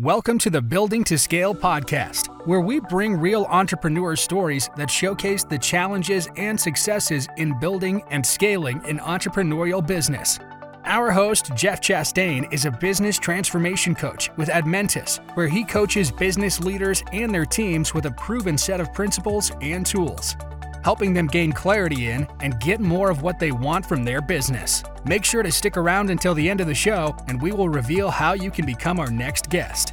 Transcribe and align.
Welcome 0.00 0.38
to 0.38 0.50
the 0.50 0.62
Building 0.62 1.02
to 1.02 1.18
Scale 1.18 1.52
podcast, 1.52 2.28
where 2.46 2.60
we 2.60 2.78
bring 2.78 3.16
real 3.16 3.46
entrepreneur 3.50 4.14
stories 4.14 4.70
that 4.76 4.88
showcase 4.88 5.42
the 5.42 5.58
challenges 5.58 6.28
and 6.36 6.60
successes 6.60 7.26
in 7.36 7.58
building 7.58 8.04
and 8.08 8.24
scaling 8.24 8.80
an 8.86 9.00
entrepreneurial 9.00 9.84
business. 9.84 10.38
Our 10.84 11.10
host, 11.10 11.50
Jeff 11.56 11.80
Chastain, 11.80 12.46
is 12.52 12.64
a 12.64 12.70
business 12.70 13.18
transformation 13.18 13.96
coach 13.96 14.30
with 14.36 14.50
Admentus, 14.50 15.18
where 15.34 15.48
he 15.48 15.64
coaches 15.64 16.12
business 16.12 16.60
leaders 16.60 17.02
and 17.12 17.34
their 17.34 17.44
teams 17.44 17.92
with 17.92 18.06
a 18.06 18.12
proven 18.12 18.56
set 18.56 18.80
of 18.80 18.94
principles 18.94 19.50
and 19.60 19.84
tools 19.84 20.36
helping 20.88 21.12
them 21.12 21.26
gain 21.26 21.52
clarity 21.52 22.08
in 22.08 22.26
and 22.40 22.58
get 22.60 22.80
more 22.80 23.10
of 23.10 23.20
what 23.20 23.38
they 23.38 23.52
want 23.52 23.84
from 23.84 24.04
their 24.04 24.22
business. 24.22 24.82
Make 25.04 25.22
sure 25.22 25.42
to 25.42 25.52
stick 25.52 25.76
around 25.76 26.08
until 26.08 26.32
the 26.32 26.48
end 26.48 26.62
of 26.62 26.66
the 26.66 26.74
show, 26.74 27.14
and 27.28 27.42
we 27.42 27.52
will 27.52 27.68
reveal 27.68 28.08
how 28.08 28.32
you 28.32 28.50
can 28.50 28.64
become 28.64 28.98
our 28.98 29.10
next 29.10 29.50
guest. 29.50 29.92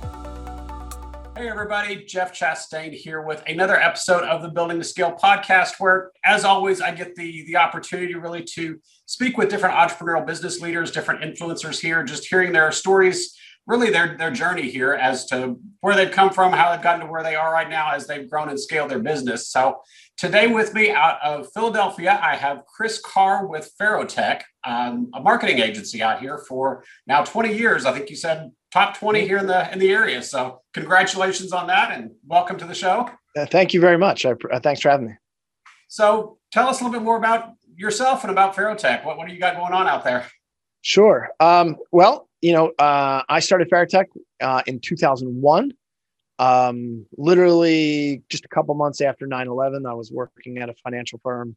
Hey, 1.36 1.50
everybody, 1.50 2.06
Jeff 2.06 2.34
Chastain 2.34 2.93
here 2.93 3.21
with 3.21 3.43
another 3.46 3.75
episode 3.75 4.23
of 4.23 4.42
the 4.42 4.47
Building 4.47 4.78
to 4.78 4.86
Scale 4.86 5.18
podcast, 5.21 5.82
where, 5.82 6.11
as 6.23 6.46
always, 6.46 6.79
I 6.79 6.92
get 6.92 7.14
the, 7.18 7.43
the 7.43 7.57
opportunity 7.57 8.15
really 8.15 8.46
to 8.54 8.79
speak 9.06 9.37
with 9.37 9.50
different 9.50 9.75
entrepreneurial 9.75 10.25
business 10.25 10.62
leaders, 10.62 10.92
different 10.92 11.20
influencers 11.20 11.78
here, 11.78 12.06
just 12.06 12.25
hearing 12.25 12.54
their 12.54 12.71
stories 12.71 13.37
really 13.68 13.89
their 13.89 14.15
their 14.18 14.32
journey 14.32 14.69
here 14.69 14.93
as 14.93 15.25
to 15.28 15.57
where 15.82 15.96
they've 15.96 16.11
come 16.11 16.29
from, 16.29 16.54
how 16.54 16.71
they've 16.71 16.83
gotten 16.83 17.01
to 17.01 17.11
where 17.11 17.23
they 17.23 17.36
are 17.36 17.51
right 17.51 17.69
now 17.69 17.92
as 17.92 18.07
they've 18.07 18.29
grown 18.29 18.50
and 18.50 18.60
scaled 18.60 18.89
their 18.89 19.00
business. 19.00 19.50
So 19.50 19.82
today 20.18 20.47
with 20.47 20.73
me 20.73 20.92
out 20.92 21.19
of 21.23 21.47
Philadelphia, 21.54 22.20
I 22.21 22.36
have 22.36 22.65
Chris 22.65 23.00
Carr 23.00 23.47
with 23.47 23.71
Farotech, 23.79 24.42
um, 24.64 25.11
a 25.14 25.20
marketing 25.20 25.59
agency 25.59 26.01
out 26.01 26.20
here 26.20 26.37
for 26.37 26.83
now 27.07 27.23
20 27.23 27.56
years. 27.56 27.86
I 27.86 27.93
think 27.93 28.09
you 28.09 28.15
said 28.15 28.51
top 28.71 28.97
20 28.97 29.25
here 29.25 29.37
in 29.37 29.47
the 29.47 29.71
in 29.71 29.79
the 29.79 29.92
area. 29.92 30.21
So 30.21 30.61
congratulations 30.73 31.51
on 31.51 31.68
that 31.68 31.92
and 31.92 32.11
welcome 32.25 32.58
to 32.58 32.66
the 32.66 32.75
show. 32.75 33.09
Uh, 33.38 33.45
thank 33.45 33.73
you 33.73 33.81
very 33.81 33.97
much. 33.97 34.25
I, 34.25 34.31
uh, 34.52 34.59
thanks 34.59 34.81
for 34.81 34.90
having 34.90 35.08
me. 35.08 35.14
So 35.88 36.38
tell 36.52 36.68
us 36.68 36.81
a 36.81 36.84
little 36.84 37.00
bit 37.00 37.03
more 37.03 37.18
about 37.18 37.53
yourself 37.75 38.23
and 38.23 38.31
about 38.31 38.56
Farotech. 38.56 39.06
What 39.06 39.18
what 39.18 39.28
do 39.28 39.34
you 39.34 39.40
got 39.40 39.56
going 39.56 39.73
on 39.73 39.88
out 39.88 40.03
there? 40.03 40.25
Sure. 40.86 41.30
Um, 41.39 41.78
well, 41.91 42.30
you 42.41 42.53
know, 42.53 42.67
uh, 42.78 43.23
I 43.28 43.39
started 43.39 43.72
Farotech 43.72 44.05
uh, 44.39 44.61
in 44.67 44.80
2001. 44.80 45.73
Um, 46.38 47.08
literally 47.17 48.22
just 48.30 48.45
a 48.45 48.47
couple 48.50 48.75
months 48.75 49.02
after 49.02 49.25
9-11, 49.25 49.89
I 49.89 49.94
was 49.94 50.11
working 50.11 50.59
at 50.59 50.69
a 50.69 50.75
financial 50.75 51.19
firm, 51.23 51.56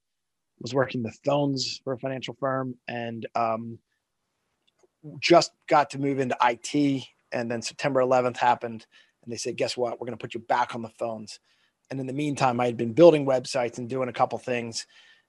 was 0.63 0.73
working 0.73 1.03
the 1.03 1.13
phones 1.27 1.79
for 1.85 1.93
a 1.93 1.99
financial 1.99 2.39
firm 2.41 2.75
and 2.89 3.27
um, 3.35 3.79
just 5.21 5.53
got 5.69 5.91
to 5.91 5.99
move 5.99 6.21
into 6.21 6.37
IT. 6.43 7.05
And 7.31 7.51
then 7.51 7.61
September 7.61 8.01
11th 8.01 8.39
happened 8.39 8.87
and 9.23 9.31
they 9.31 9.37
said, 9.37 9.59
guess 9.59 9.77
what? 9.77 10.01
We're 10.01 10.07
going 10.07 10.17
to 10.17 10.23
put 10.23 10.33
you 10.33 10.41
back 10.41 10.75
on 10.75 10.81
the 10.81 10.89
phones. 10.99 11.39
And 11.91 12.01
in 12.01 12.07
the 12.07 12.15
meantime, 12.15 12.61
I 12.61 12.65
had 12.65 12.79
been 12.79 12.95
building 12.95 13.27
websites 13.27 13.77
and 13.77 13.91
doing 13.91 14.09
a 14.09 14.13
couple 14.15 14.39
things 14.39 14.87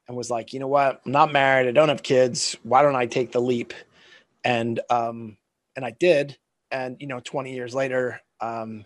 and 0.07 0.15
was 0.15 0.29
like, 0.29 0.53
you 0.53 0.61
know 0.61 0.67
what? 0.67 1.01
I'm 1.05 1.11
not 1.11 1.33
married. 1.33 1.67
I 1.67 1.71
don't 1.71 1.89
have 1.89 2.01
kids. 2.01 2.55
Why 2.63 2.81
don't 2.81 2.95
I 2.95 3.05
take 3.05 3.33
the 3.33 3.41
leap? 3.41 3.73
And 4.43 4.79
um, 4.89 5.37
and 5.75 5.85
I 5.85 5.91
did. 5.91 6.37
And 6.71 6.97
you 6.99 7.07
know, 7.07 7.19
20 7.19 7.53
years 7.53 7.73
later, 7.73 8.21
um, 8.41 8.85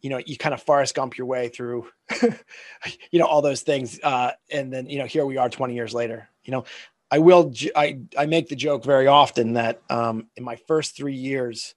you 0.00 0.10
know, 0.10 0.18
you 0.18 0.36
kind 0.36 0.52
of 0.54 0.62
Forrest 0.62 0.94
Gump 0.94 1.16
your 1.16 1.26
way 1.28 1.48
through, 1.48 1.88
you 2.22 3.18
know, 3.18 3.26
all 3.26 3.42
those 3.42 3.62
things. 3.62 4.00
Uh, 4.02 4.32
and 4.50 4.72
then 4.72 4.86
you 4.86 4.98
know, 4.98 5.06
here 5.06 5.24
we 5.24 5.36
are 5.36 5.48
20 5.48 5.74
years 5.74 5.94
later. 5.94 6.28
You 6.44 6.52
know, 6.52 6.64
I 7.10 7.18
will. 7.18 7.52
I 7.76 8.00
I 8.18 8.26
make 8.26 8.48
the 8.48 8.56
joke 8.56 8.84
very 8.84 9.06
often 9.06 9.52
that 9.52 9.82
um, 9.90 10.28
in 10.36 10.42
my 10.42 10.56
first 10.66 10.96
three 10.96 11.14
years, 11.14 11.74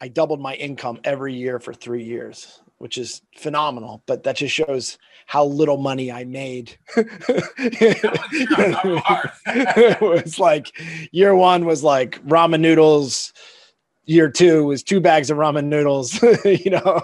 I 0.00 0.08
doubled 0.08 0.40
my 0.40 0.54
income 0.54 1.00
every 1.04 1.34
year 1.34 1.58
for 1.58 1.72
three 1.72 2.04
years, 2.04 2.60
which 2.78 2.98
is 2.98 3.22
phenomenal. 3.36 4.02
But 4.06 4.24
that 4.24 4.36
just 4.36 4.54
shows 4.54 4.98
how 5.26 5.44
little 5.44 5.78
money 5.78 6.12
I 6.12 6.24
made. 6.24 6.76
it 6.96 8.00
was 10.00 10.38
like 10.38 10.72
year 11.12 11.34
one 11.34 11.64
was 11.64 11.82
like 11.82 12.22
ramen 12.24 12.60
noodles. 12.60 13.32
Year 14.04 14.30
two 14.30 14.64
was 14.64 14.84
two 14.84 15.00
bags 15.00 15.30
of 15.30 15.38
ramen 15.38 15.64
noodles, 15.64 16.22
you 16.44 16.70
know. 16.70 17.02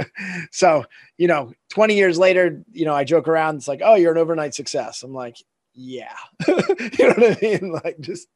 so, 0.50 0.84
you 1.16 1.28
know, 1.28 1.52
20 1.68 1.94
years 1.94 2.18
later, 2.18 2.64
you 2.72 2.84
know, 2.84 2.94
I 2.94 3.04
joke 3.04 3.28
around. 3.28 3.56
It's 3.56 3.68
like, 3.68 3.82
oh, 3.84 3.94
you're 3.94 4.10
an 4.10 4.18
overnight 4.18 4.54
success. 4.54 5.04
I'm 5.04 5.14
like, 5.14 5.36
yeah. 5.74 6.16
you 6.48 6.54
know 6.58 7.14
what 7.16 7.36
I 7.36 7.38
mean? 7.40 7.72
Like 7.72 8.00
just 8.00 8.26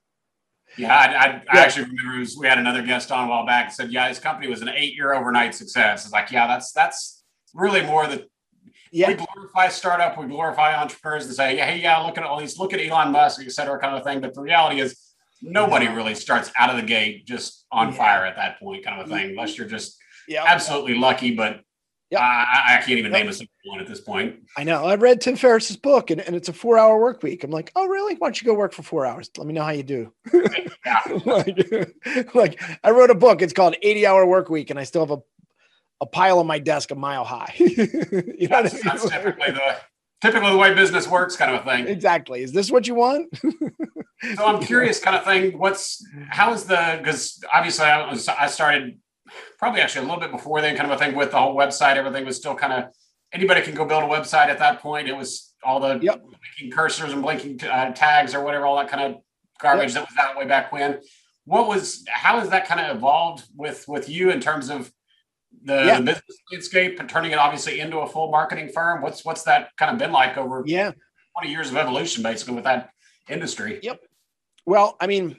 yeah, 0.76 0.94
I, 0.96 1.04
I, 1.04 1.42
I 1.50 1.58
actually 1.60 1.86
remember 1.86 2.18
was, 2.18 2.36
we 2.36 2.46
had 2.46 2.58
another 2.58 2.82
guest 2.82 3.12
on 3.12 3.26
a 3.26 3.30
while 3.30 3.46
back 3.46 3.66
and 3.66 3.74
said, 3.74 3.92
yeah, 3.92 4.08
his 4.08 4.18
company 4.18 4.48
was 4.48 4.62
an 4.62 4.68
eight-year 4.68 5.14
overnight 5.14 5.54
success. 5.54 6.04
It's 6.04 6.12
like, 6.12 6.30
yeah, 6.30 6.46
that's 6.46 6.72
that's 6.72 7.22
really 7.54 7.82
more 7.82 8.06
the 8.06 8.26
yeah. 8.90 9.08
we 9.08 9.14
glorify 9.14 9.68
startup, 9.68 10.18
we 10.18 10.26
glorify 10.26 10.74
entrepreneurs 10.74 11.26
and 11.26 11.34
say, 11.34 11.56
yeah, 11.56 11.66
hey, 11.66 11.80
yeah, 11.80 11.98
look 11.98 12.18
at 12.18 12.24
all 12.24 12.38
these, 12.40 12.58
look 12.58 12.72
at 12.72 12.80
Elon 12.80 13.12
Musk, 13.12 13.40
et 13.44 13.52
cetera, 13.52 13.78
kind 13.78 13.96
of 13.96 14.04
thing. 14.04 14.20
But 14.20 14.34
the 14.34 14.42
reality 14.42 14.80
is 14.80 14.98
nobody 15.42 15.88
really 15.88 16.14
starts 16.14 16.50
out 16.58 16.70
of 16.70 16.76
the 16.76 16.86
gate 16.86 17.26
just 17.26 17.66
on 17.70 17.88
yeah. 17.88 17.94
fire 17.94 18.24
at 18.24 18.36
that 18.36 18.58
point, 18.60 18.84
kind 18.84 19.00
of 19.00 19.06
a 19.06 19.10
thing, 19.14 19.30
unless 19.30 19.58
you're 19.58 19.68
just 19.68 19.96
yeah. 20.28 20.44
absolutely 20.46 20.94
lucky. 20.94 21.34
But 21.34 21.60
Yep. 22.10 22.20
I, 22.20 22.64
I, 22.66 22.76
can't 22.78 22.98
even 22.98 23.12
yep. 23.12 23.22
name 23.22 23.28
a 23.28 23.32
single 23.32 23.52
one 23.64 23.80
at 23.80 23.86
this 23.86 24.00
point. 24.00 24.36
I 24.56 24.64
know. 24.64 24.84
I 24.84 24.94
read 24.94 25.20
Tim 25.20 25.36
Ferriss's 25.36 25.76
book 25.76 26.10
and, 26.10 26.20
and 26.20 26.36
it's 26.36 26.48
a 26.48 26.52
four 26.52 26.78
hour 26.78 27.00
work 27.00 27.22
week. 27.22 27.42
I'm 27.42 27.50
like, 27.50 27.72
oh, 27.74 27.86
really? 27.86 28.14
Why 28.16 28.28
don't 28.28 28.40
you 28.40 28.46
go 28.46 28.54
work 28.54 28.72
for 28.72 28.82
four 28.82 29.06
hours? 29.06 29.30
Let 29.36 29.46
me 29.46 29.54
know 29.54 29.64
how 29.64 29.70
you 29.70 29.82
do. 29.82 30.12
Yeah. 30.86 31.00
like, 31.24 32.34
like, 32.34 32.62
I 32.84 32.90
wrote 32.90 33.08
a 33.08 33.14
book. 33.14 33.40
It's 33.40 33.54
called 33.54 33.74
80 33.80 34.06
hour 34.06 34.26
work 34.26 34.50
week 34.50 34.68
and 34.68 34.78
I 34.78 34.84
still 34.84 35.00
have 35.00 35.18
a, 35.18 35.22
a 36.02 36.06
pile 36.06 36.40
on 36.40 36.46
my 36.46 36.58
desk 36.58 36.90
a 36.90 36.94
mile 36.94 37.24
high. 37.24 37.54
you 37.58 38.48
know 38.48 38.62
that's, 38.62 38.82
that's 38.82 39.08
typically 39.08 39.50
the 39.50 39.76
typically 40.20 40.50
the 40.50 40.58
way 40.58 40.74
business 40.74 41.08
works 41.08 41.36
kind 41.36 41.54
of 41.54 41.62
a 41.62 41.64
thing. 41.64 41.88
Exactly. 41.88 42.42
Is 42.42 42.52
this 42.52 42.70
what 42.70 42.86
you 42.86 42.94
want? 42.94 43.34
so 44.36 44.46
I'm 44.46 44.62
curious 44.62 45.00
kind 45.00 45.16
of 45.16 45.24
thing. 45.24 45.58
What's, 45.58 46.06
how 46.28 46.52
is 46.52 46.64
the, 46.64 46.98
because 46.98 47.42
obviously 47.52 47.86
I 47.86 48.10
was, 48.10 48.28
I 48.28 48.46
started 48.46 48.98
probably 49.58 49.80
actually 49.80 50.06
a 50.06 50.08
little 50.08 50.20
bit 50.20 50.30
before 50.30 50.60
then, 50.60 50.76
kind 50.76 50.90
of 50.90 50.96
a 50.96 51.02
thing 51.02 51.14
with 51.14 51.30
the 51.30 51.38
whole 51.38 51.56
website. 51.56 51.96
Everything 51.96 52.24
was 52.24 52.36
still 52.36 52.54
kind 52.54 52.72
of 52.72 52.92
anybody 53.32 53.62
can 53.62 53.74
go 53.74 53.84
build 53.84 54.04
a 54.04 54.06
website 54.06 54.46
at 54.46 54.58
that 54.58 54.80
point. 54.80 55.08
It 55.08 55.16
was 55.16 55.54
all 55.62 55.80
the 55.80 55.98
yep. 56.00 56.22
blinking 56.22 56.76
cursors 56.76 57.12
and 57.12 57.22
blinking 57.22 57.62
uh, 57.64 57.92
tags 57.92 58.34
or 58.34 58.42
whatever, 58.42 58.66
all 58.66 58.76
that 58.76 58.88
kind 58.88 59.14
of 59.14 59.20
garbage 59.60 59.94
yep. 59.94 59.94
that 59.94 60.08
was 60.08 60.14
that 60.16 60.36
way 60.36 60.46
back 60.46 60.72
when. 60.72 61.00
What 61.44 61.68
was 61.68 62.04
how 62.08 62.40
has 62.40 62.48
that 62.50 62.66
kind 62.66 62.80
of 62.80 62.96
evolved 62.96 63.44
with 63.54 63.84
with 63.86 64.08
you 64.08 64.30
in 64.30 64.40
terms 64.40 64.70
of 64.70 64.90
the, 65.62 65.84
yeah. 65.84 65.98
the 65.98 66.04
business 66.04 66.38
landscape 66.50 67.00
and 67.00 67.08
turning 67.08 67.32
it 67.32 67.38
obviously 67.38 67.80
into 67.80 67.98
a 67.98 68.06
full 68.06 68.30
marketing 68.30 68.70
firm? 68.72 69.02
What's 69.02 69.24
what's 69.24 69.42
that 69.42 69.70
kind 69.76 69.92
of 69.92 69.98
been 69.98 70.12
like 70.12 70.38
over 70.38 70.62
yeah 70.66 70.92
20 71.40 71.50
years 71.50 71.70
of 71.70 71.76
evolution 71.76 72.22
basically 72.22 72.54
with 72.54 72.64
that 72.64 72.90
industry? 73.28 73.80
Yep. 73.82 74.00
Well, 74.66 74.96
I 75.00 75.06
mean, 75.06 75.36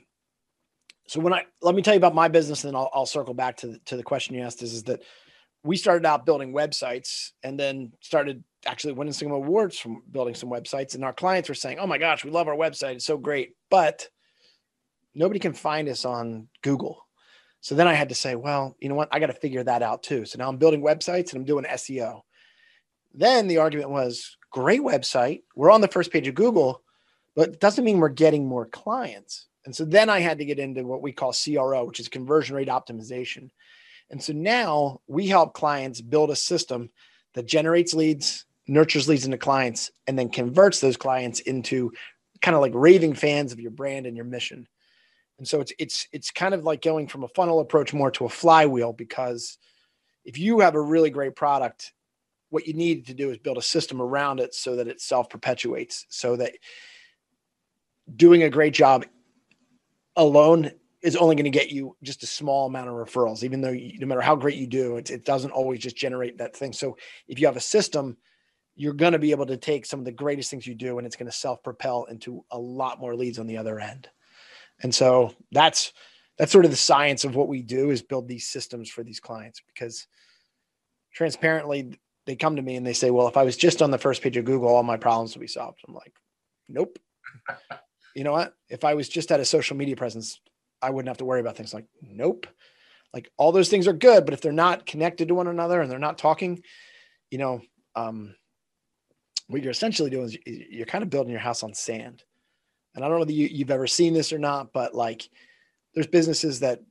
so 1.07 1.19
when 1.19 1.33
I 1.33 1.45
let 1.61 1.75
me 1.75 1.81
tell 1.81 1.93
you 1.93 1.99
about 1.99 2.15
my 2.15 2.27
business, 2.27 2.63
and 2.63 2.73
then 2.73 2.75
I'll, 2.75 2.89
I'll 2.93 3.05
circle 3.05 3.33
back 3.33 3.57
to 3.57 3.67
the, 3.67 3.79
to 3.85 3.97
the 3.97 4.03
question 4.03 4.35
you 4.35 4.41
asked. 4.41 4.63
Is 4.63 4.73
is 4.73 4.83
that 4.83 5.03
we 5.63 5.77
started 5.77 6.05
out 6.05 6.25
building 6.25 6.53
websites, 6.53 7.31
and 7.43 7.59
then 7.59 7.91
started 8.01 8.43
actually 8.65 8.93
winning 8.93 9.13
some 9.13 9.31
awards 9.31 9.77
from 9.77 10.01
building 10.11 10.35
some 10.35 10.49
websites. 10.49 10.95
And 10.95 11.03
our 11.03 11.13
clients 11.13 11.49
were 11.49 11.55
saying, 11.55 11.79
"Oh 11.79 11.87
my 11.87 11.97
gosh, 11.97 12.25
we 12.25 12.31
love 12.31 12.47
our 12.47 12.55
website; 12.55 12.95
it's 12.95 13.05
so 13.05 13.17
great," 13.17 13.55
but 13.69 14.07
nobody 15.15 15.39
can 15.39 15.53
find 15.53 15.87
us 15.89 16.05
on 16.05 16.47
Google. 16.61 17.05
So 17.61 17.73
then 17.73 17.87
I 17.87 17.93
had 17.93 18.09
to 18.09 18.15
say, 18.15 18.35
well, 18.35 18.75
you 18.79 18.89
know 18.89 18.95
what? 18.95 19.09
I 19.11 19.19
got 19.19 19.27
to 19.27 19.33
figure 19.33 19.63
that 19.63 19.81
out 19.81 20.03
too. 20.03 20.25
So 20.25 20.37
now 20.37 20.47
I'm 20.47 20.57
building 20.57 20.83
websites 20.83 21.31
and 21.31 21.39
I'm 21.39 21.45
doing 21.45 21.65
SEO. 21.65 22.21
Then 23.15 23.47
the 23.47 23.57
argument 23.57 23.89
was, 23.89 24.37
great 24.51 24.81
website. 24.81 25.41
We're 25.55 25.71
on 25.71 25.81
the 25.81 25.87
first 25.87 26.11
page 26.11 26.27
of 26.27 26.35
Google, 26.35 26.83
but 27.35 27.49
it 27.49 27.59
doesn't 27.59 27.83
mean 27.83 27.97
we're 27.97 28.09
getting 28.09 28.47
more 28.47 28.67
clients. 28.67 29.47
And 29.65 29.75
so 29.75 29.83
then 29.83 30.09
I 30.09 30.19
had 30.19 30.37
to 30.37 30.45
get 30.45 30.59
into 30.59 30.85
what 30.85 31.01
we 31.01 31.11
call 31.11 31.33
CRO, 31.33 31.85
which 31.85 31.99
is 31.99 32.07
conversion 32.07 32.55
rate 32.55 32.67
optimization. 32.67 33.49
And 34.09 34.23
so 34.23 34.33
now 34.33 35.01
we 35.07 35.27
help 35.27 35.53
clients 35.53 36.01
build 36.01 36.29
a 36.29 36.35
system 36.35 36.91
that 37.33 37.47
generates 37.47 37.93
leads, 37.93 38.45
nurtures 38.67 39.09
leads 39.09 39.25
into 39.25 39.37
clients, 39.37 39.91
and 40.07 40.17
then 40.17 40.29
converts 40.29 40.79
those 40.79 40.97
clients 40.97 41.39
into 41.41 41.91
kind 42.41 42.55
of 42.55 42.61
like 42.61 42.73
raving 42.75 43.15
fans 43.15 43.51
of 43.51 43.59
your 43.59 43.71
brand 43.71 44.05
and 44.05 44.15
your 44.15 44.25
mission. 44.25 44.67
And 45.37 45.47
so 45.47 45.59
it's 45.59 45.73
it's 45.79 46.07
it's 46.13 46.31
kind 46.31 46.53
of 46.53 46.63
like 46.63 46.81
going 46.81 47.07
from 47.07 47.23
a 47.23 47.27
funnel 47.29 47.59
approach 47.59 47.93
more 47.93 48.11
to 48.11 48.25
a 48.25 48.29
flywheel 48.29 48.93
because 48.93 49.57
if 50.23 50.37
you 50.37 50.59
have 50.59 50.75
a 50.75 50.81
really 50.81 51.09
great 51.09 51.35
product, 51.35 51.91
what 52.49 52.67
you 52.67 52.73
need 52.73 53.07
to 53.07 53.13
do 53.13 53.31
is 53.31 53.37
build 53.37 53.57
a 53.57 53.61
system 53.61 54.01
around 54.01 54.39
it 54.39 54.53
so 54.53 54.77
that 54.77 54.87
it 54.87 55.01
self 55.01 55.29
perpetuates, 55.29 56.05
so 56.09 56.35
that 56.37 56.53
doing 58.15 58.43
a 58.43 58.49
great 58.49 58.73
job 58.73 59.05
alone 60.15 60.71
is 61.01 61.15
only 61.15 61.35
going 61.35 61.45
to 61.45 61.51
get 61.51 61.71
you 61.71 61.95
just 62.01 62.23
a 62.23 62.27
small 62.27 62.65
amount 62.65 62.89
of 62.89 62.95
referrals, 62.95 63.43
even 63.43 63.61
though 63.61 63.71
you, 63.71 63.99
no 63.99 64.07
matter 64.07 64.21
how 64.21 64.35
great 64.35 64.57
you 64.57 64.65
do, 64.65 64.97
it, 64.97 65.11
it 65.11 65.23
doesn't 65.23 65.51
always 65.51 65.79
just 65.79 65.95
generate 65.95 66.37
that 66.37 66.55
thing. 66.55 66.73
So 66.73 66.97
if 67.27 67.39
you 67.39 67.45
have 67.45 67.57
a 67.57 67.61
system, 67.61 68.17
you're 68.75 68.93
going 68.93 69.13
to 69.13 69.19
be 69.19 69.31
able 69.31 69.45
to 69.45 69.57
take 69.57 69.85
some 69.85 69.99
of 69.99 70.05
the 70.05 70.11
greatest 70.11 70.49
things 70.49 70.65
you 70.65 70.75
do 70.75 70.97
and 70.97 71.05
it's 71.05 71.15
going 71.15 71.31
to 71.31 71.37
self 71.37 71.63
propel 71.63 72.05
into 72.05 72.43
a 72.51 72.57
lot 72.57 72.99
more 72.99 73.15
leads 73.15 73.39
on 73.39 73.47
the 73.47 73.57
other 73.57 73.79
end. 73.79 74.09
And 74.81 74.93
so 74.93 75.33
that's 75.51 75.93
that's 76.37 76.51
sort 76.51 76.65
of 76.65 76.71
the 76.71 76.77
science 76.77 77.23
of 77.23 77.35
what 77.35 77.47
we 77.47 77.61
do 77.61 77.91
is 77.91 78.01
build 78.01 78.27
these 78.27 78.47
systems 78.47 78.89
for 78.89 79.03
these 79.03 79.21
clients 79.21 79.61
because 79.65 80.07
transparently 81.13 81.97
they 82.25 82.35
come 82.35 82.57
to 82.57 82.61
me 82.61 82.75
and 82.75 82.85
they 82.85 82.93
say, 82.93 83.09
well, 83.09 83.27
if 83.27 83.37
I 83.37 83.43
was 83.43 83.55
just 83.55 83.81
on 83.81 83.91
the 83.91 83.97
first 83.97 84.21
page 84.21 84.35
of 84.35 84.45
Google, 84.45 84.67
all 84.67 84.83
my 84.83 84.97
problems 84.97 85.35
would 85.35 85.41
be 85.41 85.47
solved. 85.47 85.79
I'm 85.87 85.93
like, 85.93 86.13
nope. 86.67 86.99
You 88.15 88.23
know 88.23 88.31
what? 88.31 88.55
If 88.69 88.83
I 88.83 88.95
was 88.95 89.07
just 89.07 89.31
at 89.31 89.39
a 89.39 89.45
social 89.45 89.75
media 89.75 89.95
presence, 89.95 90.39
I 90.81 90.89
wouldn't 90.89 91.09
have 91.09 91.17
to 91.17 91.25
worry 91.25 91.41
about 91.41 91.57
things 91.57 91.73
like, 91.73 91.85
nope. 92.01 92.47
Like 93.13 93.29
all 93.37 93.51
those 93.51 93.69
things 93.69 93.87
are 93.87 93.93
good, 93.93 94.25
but 94.25 94.33
if 94.33 94.41
they're 94.41 94.51
not 94.51 94.85
connected 94.85 95.27
to 95.27 95.35
one 95.35 95.47
another 95.47 95.81
and 95.81 95.91
they're 95.91 95.99
not 95.99 96.17
talking, 96.17 96.63
you 97.29 97.37
know, 97.37 97.61
um, 97.95 98.35
what 99.47 99.61
you're 99.61 99.71
essentially 99.71 100.09
doing 100.09 100.25
is 100.25 100.37
you're 100.45 100.85
kind 100.85 101.03
of 101.03 101.09
building 101.09 101.31
your 101.31 101.39
house 101.39 101.63
on 101.63 101.73
sand. 101.73 102.23
And 102.95 103.03
I 103.03 103.07
don't 103.07 103.19
know 103.19 103.25
that 103.25 103.33
you, 103.33 103.47
you've 103.47 103.71
ever 103.71 103.87
seen 103.87 104.13
this 104.13 104.33
or 104.33 104.39
not, 104.39 104.73
but 104.73 104.95
like 104.95 105.29
there's 105.93 106.07
businesses 106.07 106.61
that 106.61 106.81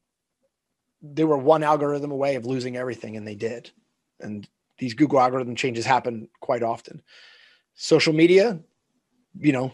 they 1.02 1.24
were 1.24 1.36
one 1.36 1.62
algorithm 1.62 2.10
away 2.10 2.36
of 2.36 2.46
losing 2.46 2.76
everything 2.76 3.16
and 3.16 3.26
they 3.26 3.34
did. 3.34 3.70
And 4.20 4.48
these 4.78 4.94
Google 4.94 5.20
algorithm 5.20 5.56
changes 5.56 5.84
happen 5.84 6.28
quite 6.40 6.62
often. 6.62 7.02
Social 7.74 8.12
media, 8.12 8.60
you 9.38 9.52
know, 9.52 9.72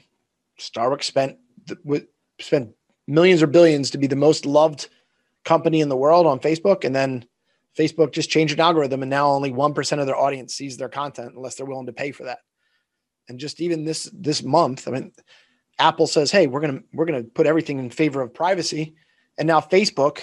Starbucks 0.60 1.04
spent 1.04 1.38
spent 2.40 2.70
millions 3.06 3.42
or 3.42 3.46
billions 3.46 3.90
to 3.90 3.98
be 3.98 4.06
the 4.06 4.16
most 4.16 4.46
loved 4.46 4.88
company 5.44 5.80
in 5.80 5.88
the 5.88 5.96
world 5.96 6.26
on 6.26 6.38
Facebook, 6.38 6.84
and 6.84 6.94
then 6.94 7.24
Facebook 7.76 8.12
just 8.12 8.30
changed 8.30 8.54
an 8.54 8.60
algorithm, 8.60 9.02
and 9.02 9.10
now 9.10 9.30
only 9.30 9.50
one 9.50 9.74
percent 9.74 10.00
of 10.00 10.06
their 10.06 10.16
audience 10.16 10.54
sees 10.54 10.76
their 10.76 10.88
content 10.88 11.32
unless 11.34 11.54
they're 11.54 11.66
willing 11.66 11.86
to 11.86 11.92
pay 11.92 12.12
for 12.12 12.24
that. 12.24 12.38
And 13.28 13.38
just 13.38 13.60
even 13.60 13.84
this 13.84 14.10
this 14.12 14.42
month, 14.42 14.86
I 14.86 14.92
mean, 14.92 15.12
Apple 15.78 16.06
says, 16.06 16.30
"Hey, 16.30 16.46
we're 16.46 16.60
gonna 16.60 16.80
we're 16.92 17.06
gonna 17.06 17.24
put 17.24 17.46
everything 17.46 17.78
in 17.78 17.90
favor 17.90 18.20
of 18.20 18.34
privacy," 18.34 18.94
and 19.38 19.46
now 19.46 19.60
Facebook 19.60 20.22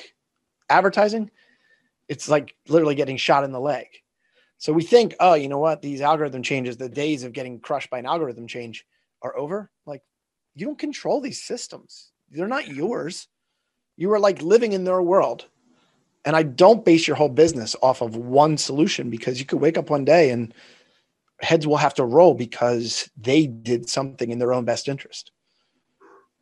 advertising, 0.70 1.32
it's 2.08 2.30
like 2.30 2.56
literally 2.68 2.96
getting 2.96 3.18
shot 3.18 3.44
in 3.44 3.52
the 3.52 3.60
leg 3.60 3.88
so 4.60 4.74
we 4.74 4.84
think, 4.84 5.16
oh, 5.20 5.36
you 5.36 5.50
know 5.50 5.60
what? 5.60 5.82
These 5.82 6.02
algorithm 6.02 6.42
changes, 6.42 6.78
the 6.78 6.90
days 6.90 7.24
of 7.24 7.34
getting 7.34 7.60
crushed 7.60 7.90
by 7.90 8.00
an 8.00 8.06
algorithm 8.06 8.48
change 8.48 8.86
are 9.22 9.38
over. 9.38 9.70
Like 9.86 10.02
you 10.58 10.66
don't 10.66 10.80
control 10.80 11.22
these 11.22 11.42
systems. 11.42 12.12
They're 12.32 12.48
not 12.48 12.68
yours. 12.68 13.28
You 13.96 14.12
are 14.14 14.20
like 14.20 14.42
living 14.42 14.74
in 14.74 14.86
their 14.86 15.02
world. 15.02 15.46
And 16.26 16.36
I 16.36 16.44
don't 16.44 16.84
base 16.84 17.08
your 17.08 17.16
whole 17.16 17.30
business 17.30 17.76
off 17.82 18.02
of 18.02 18.16
one 18.16 18.58
solution 18.58 19.10
because 19.10 19.40
you 19.40 19.46
could 19.46 19.62
wake 19.62 19.78
up 19.78 19.92
one 19.92 20.04
day 20.04 20.32
and 20.32 20.54
heads 21.42 21.68
will 21.68 21.78
have 21.78 21.94
to 21.94 22.04
roll 22.04 22.34
because 22.34 23.10
they 23.16 23.46
did 23.46 23.88
something 23.88 24.32
in 24.32 24.40
their 24.40 24.52
own 24.52 24.66
best 24.66 24.88
interest. 24.88 25.32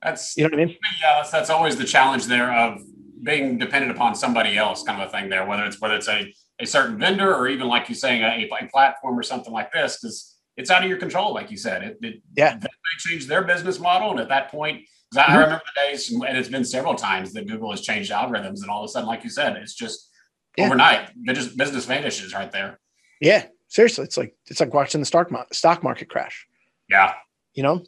That's 0.01 0.37
you 0.37 0.43
know 0.43 0.49
what 0.49 0.61
I 0.61 0.65
mean? 0.65 0.77
Yeah, 1.01 1.27
that's, 1.29 1.49
always 1.49 1.75
the 1.75 1.83
challenge 1.83 2.25
there 2.27 2.57
of 2.57 2.81
being 3.23 3.57
dependent 3.57 3.91
upon 3.91 4.15
somebody 4.15 4.57
else 4.57 4.83
kind 4.83 5.01
of 5.01 5.09
a 5.09 5.11
thing 5.11 5.29
there, 5.29 5.45
whether 5.45 5.65
it's 5.65 5.81
whether 5.81 5.95
it's 5.95 6.07
a 6.07 6.33
a 6.59 6.65
certain 6.65 6.97
vendor 6.97 7.35
or 7.35 7.49
even 7.49 7.67
like 7.67 7.89
you're 7.89 7.97
saying 7.97 8.21
a, 8.21 8.49
a 8.61 8.67
platform 8.69 9.19
or 9.19 9.23
something 9.23 9.51
like 9.51 9.73
this 9.73 9.99
because 9.99 10.34
it's 10.57 10.69
out 10.69 10.83
of 10.83 10.89
your 10.89 10.97
control 10.97 11.33
like 11.33 11.51
you 11.51 11.57
said 11.57 11.83
it, 11.83 11.97
it 12.01 12.21
yeah 12.35 12.57
they 12.57 12.67
change 12.97 13.27
their 13.27 13.43
business 13.43 13.79
model 13.79 14.11
and 14.11 14.19
at 14.19 14.29
that 14.29 14.49
point 14.49 14.81
mm-hmm. 15.13 15.31
i 15.31 15.35
remember 15.35 15.61
the 15.65 15.81
days 15.81 16.11
and 16.11 16.37
it's 16.37 16.49
been 16.49 16.63
several 16.63 16.95
times 16.95 17.33
that 17.33 17.47
google 17.47 17.71
has 17.71 17.81
changed 17.81 18.11
algorithms 18.11 18.61
and 18.61 18.69
all 18.69 18.83
of 18.83 18.85
a 18.85 18.91
sudden 18.91 19.07
like 19.07 19.23
you 19.23 19.29
said 19.29 19.55
it's 19.57 19.73
just 19.73 20.09
yeah. 20.57 20.65
overnight 20.65 21.09
business, 21.23 21.53
business 21.53 21.85
vanishes 21.85 22.33
right 22.33 22.51
there 22.51 22.79
yeah 23.19 23.45
seriously 23.67 24.03
it's 24.03 24.17
like 24.17 24.35
it's 24.47 24.59
like 24.59 24.73
watching 24.73 25.01
the 25.01 25.05
stock, 25.05 25.29
stock 25.51 25.83
market 25.83 26.09
crash 26.09 26.47
yeah 26.89 27.13
you 27.53 27.63
know 27.63 27.83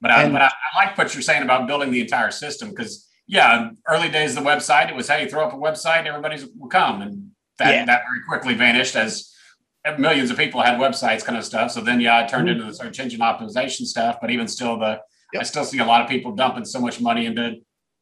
but, 0.00 0.12
I, 0.12 0.28
but 0.28 0.42
I, 0.42 0.46
I 0.46 0.84
like 0.84 0.96
what 0.96 1.12
you're 1.12 1.22
saying 1.22 1.42
about 1.42 1.66
building 1.66 1.90
the 1.90 2.00
entire 2.00 2.30
system 2.30 2.70
because 2.70 3.08
yeah 3.26 3.70
early 3.88 4.08
days 4.08 4.36
of 4.36 4.44
the 4.44 4.48
website 4.48 4.88
it 4.88 4.94
was 4.94 5.08
hey 5.08 5.28
throw 5.28 5.44
up 5.44 5.52
a 5.52 5.56
website 5.56 6.06
everybody's 6.06 6.46
will 6.56 6.68
come 6.68 7.02
and 7.02 7.30
that 7.58 7.74
yeah. 7.74 7.84
that 7.84 8.02
very 8.08 8.20
quickly 8.28 8.54
vanished 8.54 8.94
as 8.94 9.34
millions 9.96 10.30
of 10.30 10.36
people 10.36 10.60
had 10.60 10.78
websites 10.78 11.24
kind 11.24 11.38
of 11.38 11.44
stuff. 11.44 11.70
So 11.70 11.80
then, 11.80 12.00
yeah, 12.00 12.24
it 12.24 12.28
turned 12.28 12.48
mm-hmm. 12.48 12.60
into 12.60 12.70
the 12.70 12.74
search 12.74 13.00
engine 13.00 13.20
optimization 13.20 13.86
stuff. 13.86 14.18
But 14.20 14.30
even 14.30 14.48
still, 14.48 14.78
the 14.78 15.00
yep. 15.32 15.40
I 15.40 15.44
still 15.44 15.64
see 15.64 15.78
a 15.78 15.84
lot 15.84 16.02
of 16.02 16.08
people 16.08 16.32
dumping 16.32 16.64
so 16.64 16.80
much 16.80 17.00
money 17.00 17.26
into 17.26 17.56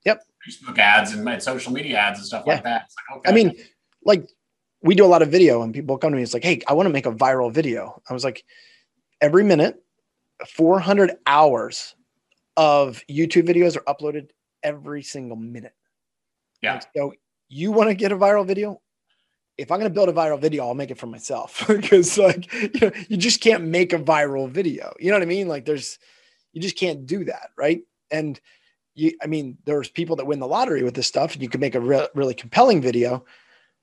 yep 0.05 0.23
Facebook 0.47 0.79
ads 0.79 1.13
and, 1.13 1.29
and 1.29 1.43
social 1.43 1.73
media 1.73 1.99
ads 1.99 2.19
and 2.19 2.27
stuff 2.27 2.45
yeah. 2.47 2.55
like 2.55 2.65
that. 2.65 2.89
Like, 3.11 3.19
okay. 3.19 3.31
I 3.31 3.35
mean, 3.35 3.55
like 4.05 4.29
we 4.83 4.95
do 4.95 5.05
a 5.05 5.07
lot 5.07 5.23
of 5.23 5.29
video, 5.29 5.63
and 5.63 5.75
people 5.75 5.99
come 5.99 6.13
to 6.13 6.17
me. 6.17 6.23
It's 6.23 6.35
like, 6.35 6.45
hey, 6.45 6.61
I 6.67 6.73
want 6.73 6.87
to 6.87 6.93
make 6.93 7.07
a 7.07 7.13
viral 7.13 7.53
video. 7.53 8.01
I 8.09 8.13
was 8.13 8.25
like, 8.25 8.45
every 9.21 9.45
minute, 9.45 9.83
400 10.47 11.17
hours 11.27 11.95
of 12.57 13.03
YouTube 13.11 13.49
videos 13.49 13.77
are 13.77 13.83
uploaded 13.83 14.31
every 14.63 15.03
single 15.03 15.37
minute. 15.37 15.75
Yeah. 16.63 16.75
Like, 16.75 16.85
so 16.97 17.13
you 17.49 17.73
want 17.73 17.91
to 17.91 17.95
get 17.95 18.13
a 18.13 18.17
viral 18.17 18.47
video? 18.47 18.81
If 19.59 19.71
I'm 19.71 19.79
going 19.79 19.91
to 19.91 19.95
build 19.95 20.09
a 20.09 20.13
viral 20.13 20.41
video, 20.41 20.67
I'll 20.67 20.75
make 20.75 20.91
it 20.91 20.99
for 20.99 21.07
myself 21.07 21.65
because 21.69 22.19
like 22.19 22.53
you, 22.53 22.81
know, 22.81 22.93
you 23.09 23.17
just 23.17 23.41
can't 23.41 23.65
make 23.65 23.93
a 23.93 23.99
viral 23.99 24.49
video. 24.49 24.95
You 24.99 25.11
know 25.11 25.17
what 25.17 25.23
I 25.23 25.27
mean? 25.27 25.49
Like 25.49 25.65
there's, 25.65 25.99
you 26.53 26.61
just 26.61 26.77
can't 26.77 27.07
do 27.07 27.25
that. 27.25 27.51
Right. 27.57 27.83
And 28.11 28.41
you, 28.95 29.13
I 29.23 29.27
mean, 29.27 29.59
there's 29.65 29.89
people 29.89 30.17
that 30.17 30.27
win 30.27 30.41
the 30.41 30.47
lottery 30.47 30.83
with 30.83 30.95
this 30.95 31.07
stuff 31.07 31.35
and 31.35 31.43
you 31.43 31.49
can 31.49 31.61
make 31.61 31.75
a 31.75 31.81
re- 31.81 32.09
really 32.15 32.35
compelling 32.35 32.81
video, 32.81 33.25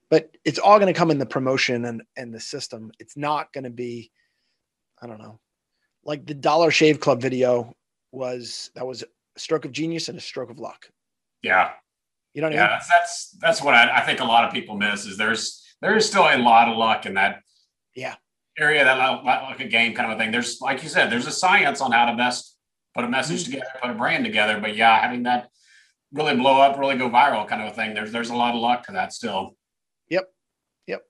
but 0.10 0.36
it's 0.46 0.60
all 0.60 0.80
going 0.80 0.94
to 0.94 0.98
come 0.98 1.12
in 1.12 1.18
the 1.18 1.26
promotion 1.26 1.86
and, 1.86 2.04
and 2.16 2.34
the 2.34 2.40
system. 2.40 2.92
It's 3.00 3.18
not 3.18 3.52
going 3.54 3.64
to 3.64 3.70
be, 3.70 4.12
I 5.02 5.08
don't 5.08 5.20
know, 5.20 5.40
like 6.04 6.26
the 6.26 6.34
dollar 6.34 6.72
shave 6.72 7.00
club 7.00 7.22
video 7.22 7.76
was, 8.12 8.72
that 8.76 8.86
was 8.86 9.04
a 9.04 9.40
stroke 9.40 9.66
of 9.66 9.72
genius 9.72 10.10
and 10.10 10.18
a 10.18 10.22
stroke 10.22 10.50
of 10.50 10.60
luck. 10.60 10.90
Yeah. 11.42 11.72
You 12.34 12.42
know 12.42 12.50
yeah, 12.50 12.56
I 12.56 12.60
mean? 12.62 12.70
that's, 12.70 12.90
that's, 12.90 13.32
that's 13.40 13.62
what 13.62 13.76
I, 13.76 13.98
I 13.98 14.02
think 14.02 14.20
a 14.20 14.26
lot 14.26 14.44
of 14.44 14.54
people 14.54 14.76
miss 14.76 15.06
is 15.06 15.18
there's, 15.18 15.63
there 15.84 15.98
is 15.98 16.08
still 16.08 16.24
a 16.24 16.38
lot 16.38 16.70
of 16.70 16.78
luck 16.78 17.06
in 17.06 17.16
that 17.16 17.42
yeah 17.96 18.16
area 18.58 18.84
that 18.84 18.98
like 19.24 19.60
a 19.60 19.68
game 19.68 19.94
kind 19.94 20.12
of 20.12 20.18
a 20.18 20.20
thing. 20.20 20.32
There's 20.32 20.62
like 20.62 20.82
you 20.82 20.90
said, 20.90 21.12
there's 21.12 21.28
a 21.28 21.32
science 21.32 21.82
on 21.82 21.92
how 21.92 22.06
to 22.06 22.16
best 22.16 22.58
put 22.96 23.04
a 23.04 23.10
message 23.10 23.44
mm-hmm. 23.44 23.54
together, 23.54 23.72
put 23.82 23.92
a 23.92 23.96
brand 23.96 24.24
together. 24.24 24.60
But 24.60 24.76
yeah, 24.76 25.00
having 25.00 25.24
that 25.24 25.50
really 26.12 26.36
blow 26.36 26.62
up, 26.62 26.80
really 26.80 26.98
go 26.98 27.10
viral 27.10 27.48
kind 27.48 27.62
of 27.62 27.72
a 27.72 27.76
thing. 27.76 27.94
There's 27.94 28.12
there's 28.12 28.30
a 28.30 28.36
lot 28.36 28.56
of 28.56 28.62
luck 28.62 28.86
to 28.86 28.94
that 28.94 29.14
still. 29.14 29.56
Yep. 30.10 30.32
Yep. 30.88 31.02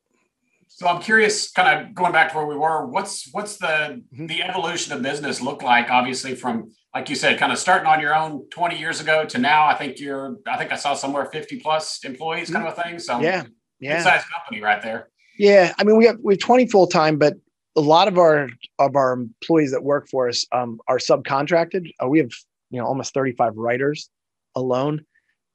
So 0.70 0.88
I'm 0.88 1.02
curious, 1.02 1.52
kind 1.52 1.88
of 1.88 1.94
going 1.94 2.12
back 2.12 2.32
to 2.32 2.38
where 2.38 2.48
we 2.48 2.56
were, 2.56 2.88
what's 2.88 3.30
what's 3.32 3.58
the 3.58 4.02
mm-hmm. 4.16 4.26
the 4.26 4.42
evolution 4.42 4.94
of 4.94 5.02
business 5.02 5.42
look 5.42 5.62
like? 5.62 5.92
Obviously, 5.92 6.36
from 6.36 6.72
like 6.96 7.10
you 7.10 7.16
said, 7.16 7.38
kind 7.38 7.52
of 7.52 7.60
starting 7.60 7.88
on 7.88 8.00
your 8.00 8.16
own 8.16 8.48
20 8.50 8.80
years 8.80 9.02
ago 9.02 9.26
to 9.26 9.38
now. 9.38 9.66
I 9.66 9.76
think 9.76 10.00
you're 10.00 10.38
I 10.48 10.58
think 10.58 10.72
I 10.72 10.78
saw 10.78 10.94
somewhere 10.94 11.26
50 11.26 11.60
plus 11.60 12.04
employees 12.04 12.50
kind 12.50 12.66
of 12.66 12.78
a 12.78 12.82
thing. 12.82 13.00
So 13.00 13.20
yeah, 13.20 13.44
yeah. 13.84 14.04
size 14.04 14.24
company 14.36 14.62
right 14.62 14.82
there. 14.82 15.10
Yeah, 15.38 15.74
I 15.78 15.84
mean 15.84 15.98
we 15.98 16.06
have 16.06 16.18
we 16.22 16.34
have 16.34 16.40
20 16.40 16.68
full 16.68 16.88
time, 16.88 17.18
but 17.18 17.36
a 17.76 17.82
lot 17.82 18.08
of 18.08 18.18
our 18.18 18.50
of 18.80 18.96
our 18.96 19.14
employees 19.14 19.72
that 19.72 19.84
work 19.84 20.08
for 20.10 20.30
us 20.30 20.46
um, 20.52 20.80
are 20.88 20.98
subcontracted. 20.98 21.92
Uh, 22.04 22.08
we 22.08 22.20
have 22.20 22.32
you 22.70 22.80
know 22.80 22.86
almost 22.86 23.14
35 23.14 23.58
writers 23.58 24.10
alone, 24.56 25.06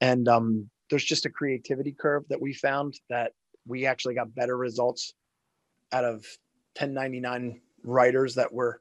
and 0.00 0.28
um, 0.28 0.68
there's 0.90 1.04
just 1.04 1.26
a 1.26 1.30
creativity 1.30 1.92
curve 1.92 2.25
that 2.28 2.40
we 2.40 2.52
found 2.52 2.99
that 3.11 3.32
we 3.66 3.87
actually 3.87 4.14
got 4.14 4.35
better 4.35 4.56
results 4.56 5.14
out 5.92 6.04
of 6.04 6.25
1099 6.76 7.61
writers 7.85 8.35
that 8.35 8.52
were 8.52 8.80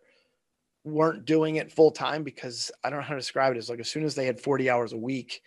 weren't 0.83 1.25
doing 1.25 1.57
it 1.57 1.71
full 1.71 1.91
time 1.91 2.23
because 2.23 2.71
I 2.83 2.89
don't 2.89 2.99
know 2.99 3.05
how 3.05 3.13
to 3.13 3.19
describe 3.19 3.53
it. 3.53 3.57
It's 3.57 3.69
like 3.69 3.79
as 3.79 3.89
soon 3.89 4.03
as 4.03 4.15
they 4.15 4.25
had 4.25 4.39
40 4.39 4.69
hours 4.69 4.93
a 4.93 4.97
week, 4.97 5.41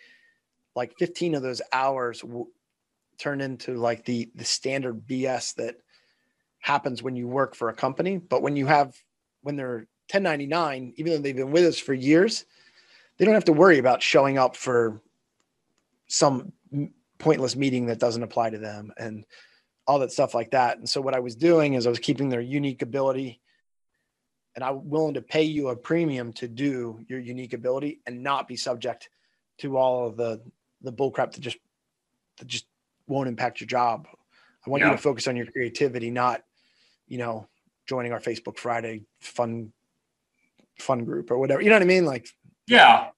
like 0.75 0.93
15 0.99 1.35
of 1.35 1.41
those 1.41 1.61
hours 1.73 2.21
w- 2.21 2.47
turned 3.21 3.41
into 3.41 3.75
like 3.75 4.03
the 4.03 4.29
the 4.35 4.43
standard 4.43 5.07
BS 5.07 5.55
that 5.55 5.75
happens 6.59 7.03
when 7.03 7.15
you 7.15 7.27
work 7.27 7.55
for 7.55 7.69
a 7.69 7.73
company. 7.73 8.17
But 8.17 8.41
when 8.41 8.55
you 8.55 8.65
have 8.65 8.95
when 9.41 9.55
they're 9.55 9.87
1099, 10.11 10.93
even 10.97 11.13
though 11.13 11.19
they've 11.19 11.35
been 11.35 11.51
with 11.51 11.65
us 11.65 11.79
for 11.79 11.93
years, 11.93 12.45
they 13.17 13.25
don't 13.25 13.35
have 13.35 13.45
to 13.45 13.53
worry 13.53 13.77
about 13.77 14.01
showing 14.03 14.37
up 14.37 14.55
for 14.55 15.01
some 16.07 16.51
pointless 17.19 17.55
meeting 17.55 17.85
that 17.85 17.99
doesn't 17.99 18.23
apply 18.23 18.49
to 18.49 18.57
them 18.57 18.91
and 18.97 19.25
all 19.87 19.99
that 19.99 20.11
stuff 20.11 20.33
like 20.33 20.51
that. 20.51 20.77
And 20.77 20.89
so 20.89 21.01
what 21.01 21.15
I 21.15 21.19
was 21.19 21.35
doing 21.35 21.75
is 21.75 21.85
I 21.85 21.89
was 21.89 21.99
keeping 21.99 22.29
their 22.29 22.41
unique 22.41 22.81
ability 22.81 23.39
and 24.55 24.63
I'm 24.63 24.89
willing 24.89 25.13
to 25.13 25.21
pay 25.21 25.43
you 25.43 25.69
a 25.69 25.75
premium 25.75 26.33
to 26.33 26.47
do 26.47 26.99
your 27.07 27.19
unique 27.19 27.53
ability 27.53 28.01
and 28.05 28.23
not 28.23 28.47
be 28.47 28.57
subject 28.57 29.09
to 29.59 29.77
all 29.77 30.07
of 30.07 30.17
the 30.17 30.41
the 30.81 30.91
bullcrap 30.91 31.31
that 31.33 31.41
just 31.41 31.57
that 32.37 32.47
just 32.47 32.65
won't 33.11 33.27
impact 33.27 33.59
your 33.59 33.67
job. 33.67 34.07
I 34.65 34.69
want 34.69 34.81
yeah. 34.81 34.89
you 34.89 34.95
to 34.95 35.01
focus 35.01 35.27
on 35.27 35.35
your 35.35 35.45
creativity, 35.45 36.09
not, 36.09 36.41
you 37.07 37.17
know, 37.17 37.47
joining 37.87 38.13
our 38.13 38.19
Facebook 38.19 38.57
Friday 38.57 39.03
fun 39.19 39.73
fun 40.79 41.03
group 41.05 41.29
or 41.29 41.37
whatever. 41.37 41.61
You 41.61 41.69
know 41.69 41.75
what 41.75 41.83
I 41.83 41.85
mean? 41.85 42.05
Like, 42.05 42.27
yeah, 42.67 43.09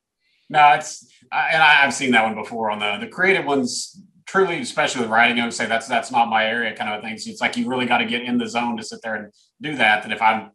no, 0.50 0.74
it's 0.74 1.08
and 1.32 1.62
I, 1.62 1.74
have 1.76 1.94
seen 1.94 2.12
that 2.12 2.24
one 2.24 2.36
before 2.36 2.72
on 2.72 2.80
the 2.80 2.98
the 2.98 3.08
creative 3.08 3.46
ones. 3.46 4.02
Truly, 4.26 4.62
especially 4.62 5.02
with 5.02 5.12
writing, 5.12 5.40
I 5.40 5.44
would 5.44 5.54
say 5.54 5.68
that's 5.68 5.88
that's 5.88 6.12
not 6.12 6.30
my 6.30 6.46
area, 6.46 6.76
kind 6.76 6.94
of 6.94 7.04
thing. 7.04 7.18
So 7.18 7.30
it's 7.30 7.42
like 7.42 7.56
you 7.56 7.68
really 7.68 7.86
got 7.86 8.00
to 8.00 8.06
get 8.06 8.24
in 8.24 8.38
the 8.38 8.48
zone 8.48 8.78
to 8.78 8.84
sit 8.84 9.00
there 9.04 9.16
and 9.16 9.32
do 9.62 9.76
that. 9.76 10.02
That 10.02 10.12
if 10.12 10.22
I'm 10.22 10.50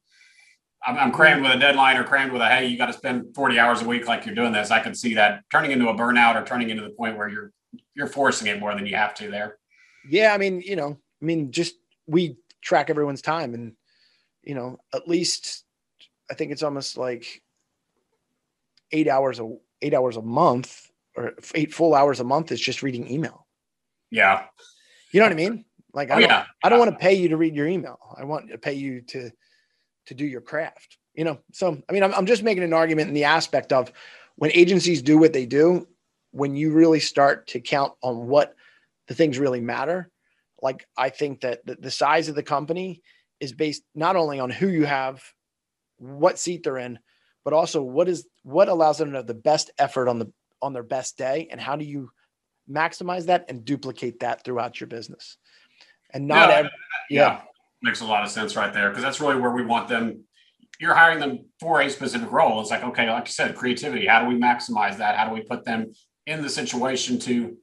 I'm, 0.85 0.97
I'm 0.97 1.13
crammed 1.13 1.43
with 1.43 1.53
a 1.53 1.59
deadline 1.59 1.97
or 1.97 2.03
crammed 2.03 2.33
with 2.33 2.41
a 2.41 2.49
hey, 2.49 2.67
you 2.67 2.79
got 2.79 2.87
to 2.87 2.93
spend 2.93 3.35
40 3.35 3.59
hours 3.59 3.83
a 3.83 3.87
week 3.87 4.09
like 4.09 4.27
you're 4.27 4.35
doing 4.35 4.53
this. 4.53 4.71
I 4.71 4.81
could 4.81 4.97
see 4.97 5.15
that 5.15 5.43
turning 5.53 5.71
into 5.71 5.89
a 5.89 5.95
burnout 5.95 6.35
or 6.35 6.45
turning 6.45 6.71
into 6.71 6.83
the 6.83 6.91
point 6.91 7.17
where 7.17 7.29
you're 7.29 7.53
you're 7.99 8.07
forcing 8.07 8.47
it 8.47 8.61
more 8.61 8.75
than 8.75 8.87
you 8.87 8.95
have 8.95 9.13
to 9.13 9.29
there. 9.29 9.59
Yeah, 10.09 10.33
I 10.33 10.39
mean, 10.39 10.63
you 10.65 10.77
know, 10.77 10.97
I 11.21 11.25
mean, 11.25 11.51
just 11.51 11.75
we 12.07 12.37
track 12.63 12.89
everyone's 12.89 13.21
time, 13.21 13.53
and 13.53 13.75
you 14.45 14.55
know, 14.55 14.79
at 14.95 15.09
least 15.09 15.65
I 16.31 16.35
think 16.35 16.53
it's 16.53 16.63
almost 16.63 16.97
like 16.97 17.43
eight 18.93 19.09
hours 19.09 19.41
a 19.41 19.57
eight 19.83 19.95
hours 19.95 20.17
a 20.17 20.23
month 20.23 20.91
or 21.17 21.35
eight 21.55 21.75
full 21.75 21.95
hours 21.95 22.21
a 22.21 22.25
month 22.25 22.53
is 22.53 22.61
just 22.61 22.85
reading 22.85 23.11
email. 23.11 23.47
Yeah, 24.11 24.45
you 25.13 25.19
know 25.19 25.27
what 25.27 25.33
I 25.33 25.37
mean. 25.37 25.65
Like, 25.93 26.11
I 26.11 26.17
oh, 26.17 26.21
don't, 26.21 26.29
yeah. 26.29 26.45
I 26.63 26.69
don't 26.69 26.79
want 26.79 26.93
to 26.93 26.99
pay 26.99 27.15
you 27.15 27.29
to 27.31 27.37
read 27.37 27.57
your 27.57 27.67
email. 27.67 27.99
I 28.17 28.25
want 28.25 28.51
to 28.51 28.59
pay 28.59 28.75
you 28.75 29.03
to 29.09 29.31
to 30.07 30.15
do 30.15 30.25
your 30.25 30.41
craft. 30.41 30.99
You 31.15 31.25
know, 31.25 31.41
so 31.53 31.83
I 31.89 31.93
mean, 31.93 32.05
I'm, 32.05 32.15
I'm 32.15 32.27
just 32.27 32.45
making 32.45 32.63
an 32.63 32.73
argument 32.73 33.09
in 33.09 33.15
the 33.15 33.25
aspect 33.25 33.73
of 33.73 33.93
when 34.37 34.53
agencies 34.53 35.03
do 35.03 35.19
what 35.19 35.33
they 35.33 35.47
do, 35.47 35.89
when 36.33 36.57
you 36.57 36.73
really 36.73 37.01
start 37.01 37.49
to 37.49 37.61
count 37.61 37.93
on 38.03 38.27
what 38.27 38.55
the 39.07 39.15
things 39.15 39.39
really 39.39 39.61
matter. 39.61 40.11
Like, 40.61 40.87
I 40.97 41.09
think 41.09 41.43
that 41.43 41.61
the, 41.65 41.91
size 41.91 42.29
of 42.29 42.35
the 42.35 42.43
company 42.43 43.03
is 43.41 43.53
based 43.53 43.83
not 43.95 44.17
only 44.17 44.41
on 44.41 44.51
who 44.51 44.69
you 44.69 44.85
have, 44.85 45.23
what 45.99 46.39
seat 46.39 46.65
they're 46.65 46.79
in, 46.79 46.99
but 47.45 47.53
also 47.53 47.83
what 47.83 48.09
is 48.09 48.27
what 48.43 48.69
allows 48.69 48.99
them 48.99 49.13
to 49.13 49.19
have 49.19 49.27
the 49.27 49.35
best 49.35 49.71
effort 49.79 50.09
on 50.09 50.19
the 50.19 50.31
on 50.61 50.73
their 50.73 50.83
best 50.83 51.17
day, 51.17 51.49
and 51.51 51.61
how 51.61 51.77
do 51.77 51.85
you 51.85 52.11
maximize 52.71 53.27
that 53.27 53.47
and 53.49 53.65
duplicate 53.65 54.21
that 54.21 54.45
throughout 54.45 54.81
your 54.81 54.87
business. 54.87 55.37
And 56.11 56.27
not 56.27 56.49
yeah, 56.49 56.55
every, 56.57 56.71
yeah. 57.11 57.21
yeah. 57.21 57.41
makes 57.83 58.01
a 58.01 58.05
lot 58.05 58.25
of 58.25 58.31
sense 58.31 58.57
right 58.57 58.73
there 58.73 58.91
because 58.91 59.03
that's 59.03 59.21
really 59.21 59.37
where 59.37 59.51
we 59.51 59.65
want 59.65 59.89
them. 59.89 60.25
You're 60.81 60.95
hiring 60.95 61.19
them 61.19 61.47
for 61.61 61.81
a 61.81 61.91
specific 61.91 62.31
role. 62.31 62.61
It's 62.61 62.71
like, 62.71 62.85
okay, 62.85 63.11
like 63.11 63.27
you 63.27 63.33
said, 63.33 63.57
creativity. 63.57 64.07
How 64.07 64.23
do 64.23 64.29
we 64.29 64.41
maximize 64.41 64.99
that? 64.99 65.17
How 65.17 65.27
do 65.27 65.35
we 65.35 65.41
put 65.41 65.65
them 65.65 65.93
in 66.29 66.43
the 66.43 66.49
situation 66.49 67.19
to 67.21 67.57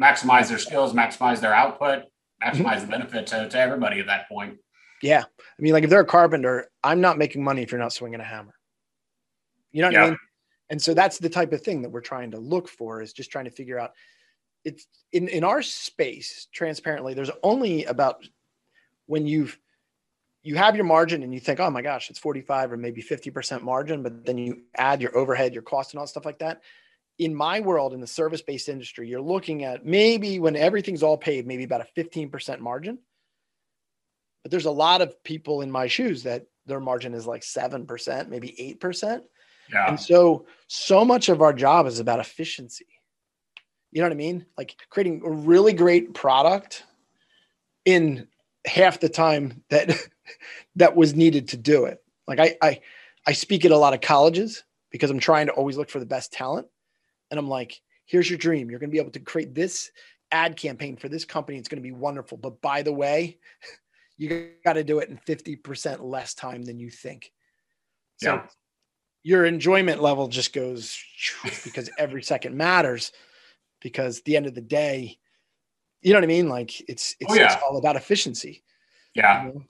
maximize 0.00 0.48
their 0.48 0.58
skills, 0.58 0.92
maximize 0.92 1.40
their 1.40 1.54
output, 1.54 2.04
maximize 2.42 2.76
mm-hmm. 2.76 2.80
the 2.80 2.86
benefit 2.86 3.26
to, 3.28 3.48
to 3.48 3.58
everybody 3.58 4.00
at 4.00 4.06
that 4.06 4.28
point? 4.28 4.58
Yeah. 5.02 5.24
I 5.24 5.62
mean, 5.62 5.72
like 5.72 5.84
if 5.84 5.90
they're 5.90 6.00
a 6.00 6.06
carpenter, 6.06 6.70
I'm 6.84 7.00
not 7.00 7.18
making 7.18 7.42
money 7.42 7.62
if 7.62 7.72
you're 7.72 7.80
not 7.80 7.92
swinging 7.92 8.20
a 8.20 8.24
hammer. 8.24 8.54
You 9.72 9.82
know 9.82 9.88
what 9.88 9.94
yeah. 9.94 10.04
I 10.04 10.10
mean? 10.10 10.18
And 10.70 10.80
so 10.80 10.94
that's 10.94 11.18
the 11.18 11.28
type 11.28 11.52
of 11.52 11.62
thing 11.62 11.82
that 11.82 11.90
we're 11.90 12.00
trying 12.00 12.30
to 12.32 12.38
look 12.38 12.68
for 12.68 13.02
is 13.02 13.12
just 13.12 13.30
trying 13.30 13.46
to 13.46 13.50
figure 13.50 13.78
out 13.78 13.92
it's 14.64 14.86
in, 15.12 15.28
in 15.28 15.44
our 15.44 15.62
space 15.62 16.46
transparently, 16.52 17.14
there's 17.14 17.30
only 17.42 17.84
about 17.84 18.24
when 19.06 19.26
you've 19.26 19.58
you 20.44 20.56
have 20.56 20.74
your 20.74 20.84
margin 20.84 21.22
and 21.22 21.32
you 21.32 21.38
think, 21.38 21.60
oh 21.60 21.70
my 21.70 21.82
gosh, 21.82 22.10
it's 22.10 22.18
45 22.18 22.72
or 22.72 22.76
maybe 22.76 23.00
50% 23.00 23.62
margin, 23.62 24.02
but 24.02 24.24
then 24.26 24.38
you 24.38 24.62
add 24.76 25.00
your 25.00 25.16
overhead, 25.16 25.54
your 25.54 25.62
cost 25.62 25.92
and 25.92 26.00
all 26.00 26.06
stuff 26.06 26.24
like 26.24 26.40
that. 26.40 26.62
In 27.18 27.34
my 27.34 27.60
world, 27.60 27.92
in 27.92 28.00
the 28.00 28.06
service-based 28.06 28.68
industry, 28.68 29.08
you're 29.08 29.20
looking 29.20 29.64
at 29.64 29.84
maybe 29.84 30.40
when 30.40 30.56
everything's 30.56 31.02
all 31.02 31.16
paid, 31.16 31.46
maybe 31.46 31.64
about 31.64 31.82
a 31.82 32.00
15% 32.00 32.60
margin. 32.60 32.98
But 34.42 34.50
there's 34.50 34.66
a 34.66 34.70
lot 34.70 35.02
of 35.02 35.22
people 35.22 35.60
in 35.60 35.70
my 35.70 35.86
shoes 35.86 36.24
that 36.24 36.46
their 36.66 36.80
margin 36.80 37.14
is 37.14 37.26
like 37.26 37.42
7%, 37.42 38.28
maybe 38.28 38.76
8%. 38.80 39.20
Yeah. 39.72 39.88
And 39.88 40.00
so, 40.00 40.46
so 40.66 41.04
much 41.04 41.28
of 41.28 41.42
our 41.42 41.52
job 41.52 41.86
is 41.86 42.00
about 42.00 42.18
efficiency. 42.18 42.86
You 43.92 44.00
know 44.00 44.06
what 44.06 44.14
I 44.14 44.16
mean? 44.16 44.46
Like 44.56 44.76
creating 44.90 45.22
a 45.24 45.30
really 45.30 45.74
great 45.74 46.14
product 46.14 46.84
in 47.84 48.26
half 48.66 49.00
the 49.00 49.08
time 49.08 49.62
that 49.70 49.96
that 50.76 50.96
was 50.96 51.14
needed 51.14 51.48
to 51.48 51.56
do 51.56 51.84
it. 51.84 52.02
Like 52.26 52.40
I 52.40 52.56
I 52.62 52.80
I 53.26 53.32
speak 53.32 53.64
at 53.64 53.70
a 53.70 53.76
lot 53.76 53.94
of 53.94 54.00
colleges 54.00 54.64
because 54.90 55.10
I'm 55.10 55.20
trying 55.20 55.46
to 55.46 55.52
always 55.52 55.76
look 55.76 55.90
for 55.90 56.00
the 56.00 56.06
best 56.06 56.32
talent. 56.32 56.66
And 57.32 57.38
I'm 57.38 57.48
like, 57.48 57.80
here's 58.04 58.28
your 58.28 58.38
dream. 58.38 58.70
You're 58.70 58.78
going 58.78 58.90
to 58.90 58.94
be 58.94 59.00
able 59.00 59.10
to 59.12 59.20
create 59.20 59.54
this 59.54 59.90
ad 60.30 60.54
campaign 60.54 60.98
for 60.98 61.08
this 61.08 61.24
company. 61.24 61.56
It's 61.56 61.66
going 61.66 61.82
to 61.82 61.88
be 61.88 61.90
wonderful. 61.90 62.36
But 62.36 62.60
by 62.60 62.82
the 62.82 62.92
way, 62.92 63.38
you 64.18 64.50
got 64.62 64.74
to 64.74 64.84
do 64.84 64.98
it 64.98 65.08
in 65.08 65.16
50% 65.16 66.02
less 66.02 66.34
time 66.34 66.62
than 66.62 66.78
you 66.78 66.90
think. 66.90 67.32
So 68.18 68.34
yeah. 68.34 68.46
your 69.22 69.46
enjoyment 69.46 70.02
level 70.02 70.28
just 70.28 70.52
goes 70.52 71.02
because 71.64 71.88
every 71.98 72.22
second 72.22 72.54
matters 72.54 73.12
because 73.80 74.20
the 74.20 74.36
end 74.36 74.44
of 74.46 74.54
the 74.54 74.60
day, 74.60 75.18
you 76.02 76.12
know 76.12 76.18
what 76.18 76.24
I 76.24 76.28
mean? 76.28 76.50
Like 76.50 76.80
it's 76.86 77.16
it's, 77.18 77.32
oh, 77.32 77.34
yeah. 77.34 77.54
it's 77.54 77.62
all 77.62 77.78
about 77.78 77.96
efficiency. 77.96 78.62
Yeah. 79.14 79.46
You 79.46 79.48
know? 79.48 79.62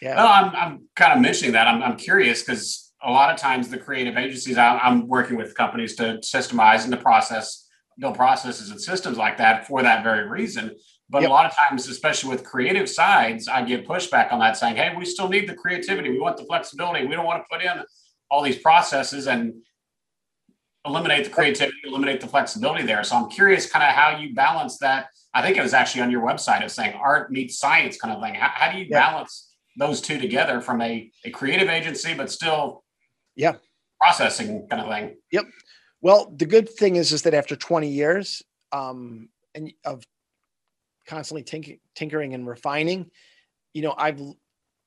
Yeah. 0.00 0.14
Well, 0.14 0.28
I'm, 0.28 0.56
I'm 0.56 0.88
kind 0.94 1.12
of 1.12 1.20
mentioning 1.20 1.54
that. 1.54 1.66
I'm, 1.66 1.82
I'm 1.82 1.96
curious 1.96 2.42
because 2.42 2.89
a 3.02 3.10
lot 3.10 3.32
of 3.32 3.38
times 3.38 3.68
the 3.68 3.78
creative 3.78 4.16
agencies 4.16 4.58
I'm 4.58 5.08
working 5.08 5.36
with 5.36 5.54
companies 5.54 5.96
to 5.96 6.18
systemize 6.18 6.84
and 6.84 6.92
to 6.92 6.98
process, 6.98 7.66
build 7.98 8.14
processes 8.14 8.70
and 8.70 8.80
systems 8.80 9.16
like 9.16 9.38
that 9.38 9.66
for 9.66 9.82
that 9.82 10.02
very 10.02 10.28
reason. 10.28 10.76
But 11.08 11.22
yep. 11.22 11.30
a 11.30 11.32
lot 11.32 11.46
of 11.46 11.56
times, 11.56 11.88
especially 11.88 12.30
with 12.30 12.44
creative 12.44 12.88
sides, 12.88 13.48
I 13.48 13.62
get 13.62 13.86
pushback 13.86 14.32
on 14.32 14.38
that 14.40 14.56
saying, 14.56 14.76
hey, 14.76 14.94
we 14.96 15.04
still 15.04 15.28
need 15.28 15.48
the 15.48 15.54
creativity. 15.54 16.10
We 16.10 16.20
want 16.20 16.36
the 16.36 16.44
flexibility. 16.44 17.06
We 17.06 17.14
don't 17.16 17.26
want 17.26 17.42
to 17.42 17.46
put 17.50 17.64
in 17.64 17.82
all 18.30 18.42
these 18.42 18.58
processes 18.58 19.26
and 19.26 19.54
eliminate 20.86 21.24
the 21.24 21.30
creativity, 21.30 21.76
eliminate 21.84 22.20
the 22.20 22.28
flexibility 22.28 22.84
there. 22.84 23.02
So 23.02 23.16
I'm 23.16 23.28
curious 23.28 23.68
kind 23.68 23.84
of 23.84 23.94
how 23.94 24.18
you 24.18 24.34
balance 24.34 24.78
that. 24.78 25.08
I 25.34 25.42
think 25.42 25.56
it 25.56 25.62
was 25.62 25.74
actually 25.74 26.02
on 26.02 26.10
your 26.10 26.22
website 26.22 26.64
of 26.64 26.70
saying 26.70 26.94
art 26.94 27.32
meets 27.32 27.58
science 27.58 27.96
kind 27.96 28.14
of 28.14 28.22
thing. 28.22 28.34
How, 28.34 28.50
how 28.52 28.72
do 28.72 28.78
you 28.78 28.86
yeah. 28.88 29.10
balance 29.10 29.52
those 29.76 30.00
two 30.00 30.18
together 30.18 30.60
from 30.60 30.80
a, 30.80 31.10
a 31.24 31.30
creative 31.30 31.68
agency, 31.68 32.14
but 32.14 32.30
still 32.30 32.84
yeah 33.40 33.54
processing 34.00 34.66
kind 34.68 34.82
of 34.82 34.88
thing? 34.88 35.16
Yep. 35.30 35.44
Well, 36.00 36.32
the 36.34 36.46
good 36.46 36.68
thing 36.68 36.96
is, 36.96 37.12
is 37.12 37.22
that 37.22 37.34
after 37.34 37.54
20 37.54 37.88
years 37.88 38.42
um, 38.72 39.28
and 39.54 39.72
of 39.84 40.02
constantly 41.06 41.44
tink- 41.44 41.80
tinkering 41.94 42.34
and 42.34 42.46
refining, 42.46 43.10
you 43.74 43.82
know, 43.82 43.94
I've 43.96 44.20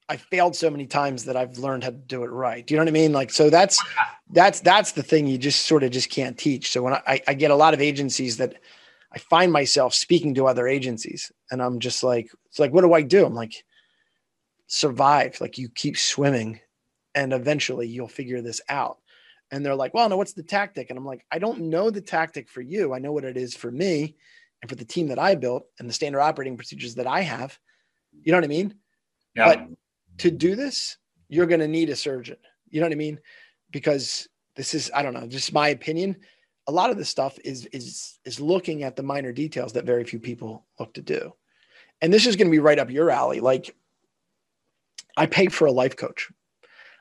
I 0.10 0.18
failed 0.18 0.54
so 0.54 0.70
many 0.70 0.86
times 0.86 1.26
that 1.26 1.38
I've 1.38 1.58
learned 1.58 1.86
how 1.86 1.92
to 1.92 1.96
do 1.96 2.24
it 2.24 2.28
right. 2.28 2.66
Do 2.66 2.74
you 2.74 2.78
know 2.78 2.84
what 2.84 2.90
I 2.90 2.92
mean? 2.92 3.14
Like, 3.14 3.32
so 3.32 3.50
that's 3.50 3.82
that's 4.30 4.60
that's 4.60 4.92
the 4.92 5.04
thing 5.04 5.28
you 5.28 5.38
just 5.38 5.66
sort 5.66 5.84
of 5.84 5.92
just 5.92 6.10
can't 6.10 6.38
teach. 6.38 6.72
So 6.72 6.82
when 6.82 6.94
I, 6.94 7.22
I 7.26 7.34
get 7.34 7.52
a 7.52 7.56
lot 7.56 7.74
of 7.74 7.80
agencies 7.80 8.38
that 8.38 8.56
I 9.14 9.20
find 9.20 9.52
myself 9.52 9.94
speaking 9.94 10.36
to 10.36 10.48
other 10.48 10.68
agencies, 10.68 11.32
and 11.52 11.62
I'm 11.62 11.80
just 11.80 12.04
like, 12.04 12.30
it's 12.48 12.60
like, 12.60 12.74
what 12.74 12.82
do 12.82 12.94
I 12.94 13.02
do? 13.02 13.26
I'm 13.26 13.34
like, 13.34 13.64
survive. 14.68 15.40
Like 15.40 15.58
you 15.58 15.70
keep 15.70 15.98
swimming, 15.98 16.60
and 17.16 17.34
eventually 17.34 17.88
you'll 17.88 18.08
figure 18.08 18.42
this 18.42 18.62
out. 18.70 18.98
And 19.52 19.66
they're 19.66 19.76
like, 19.76 19.94
well, 19.94 20.10
no, 20.10 20.18
what's 20.18 20.34
the 20.34 20.44
tactic? 20.44 20.90
And 20.90 20.98
I'm 20.98 21.06
like, 21.06 21.26
I 21.32 21.38
don't 21.38 21.62
know 21.62 21.90
the 21.90 22.02
tactic 22.02 22.50
for 22.50 22.62
you. 22.62 22.94
I 22.94 23.00
know 23.00 23.12
what 23.12 23.24
it 23.24 23.38
is 23.38 23.56
for 23.56 23.72
me 23.72 24.16
and 24.62 24.70
for 24.70 24.76
the 24.76 24.86
team 24.86 25.08
that 25.10 25.20
I 25.20 25.36
built 25.36 25.66
and 25.78 25.88
the 25.88 25.94
standard 25.94 26.22
operating 26.22 26.58
procedures 26.58 26.96
that 26.96 27.06
I 27.06 27.22
have. 27.22 27.58
You 28.24 28.32
know 28.32 28.38
what 28.38 28.46
I 28.46 28.48
mean? 28.48 28.74
Yeah. 29.36 29.48
But 29.48 29.68
to 30.20 30.32
do 30.32 30.56
this, 30.56 30.98
you're 31.30 31.46
going 31.46 31.60
to 31.60 31.68
need 31.68 31.90
a 31.90 31.96
surgeon. 31.96 32.38
You 32.70 32.80
know 32.80 32.88
what 32.88 32.94
I 32.94 32.98
mean? 32.98 33.20
Because 33.72 34.28
this 34.56 34.74
is, 34.74 34.92
I 34.96 35.04
don't 35.04 35.14
know, 35.14 35.28
just 35.28 35.54
my 35.54 35.70
opinion. 35.70 36.18
A 36.68 36.72
lot 36.72 36.90
of 36.90 36.98
this 36.98 37.10
stuff 37.10 37.38
is 37.44 37.66
is 37.68 38.20
is 38.24 38.40
looking 38.40 38.84
at 38.84 38.96
the 38.96 39.04
minor 39.04 39.34
details 39.34 39.74
that 39.74 39.84
very 39.84 40.06
few 40.06 40.20
people 40.20 40.66
look 40.80 40.94
to 40.94 41.02
do. 41.02 41.34
And 42.02 42.14
this 42.14 42.26
is 42.26 42.38
going 42.38 42.48
to 42.48 42.52
be 42.52 42.60
right 42.60 42.80
up 42.80 42.90
your 42.90 43.10
alley. 43.10 43.42
Like 43.42 43.76
I 45.18 45.26
pay 45.26 45.48
for 45.48 45.66
a 45.66 45.72
life 45.72 45.98
coach. 45.98 46.32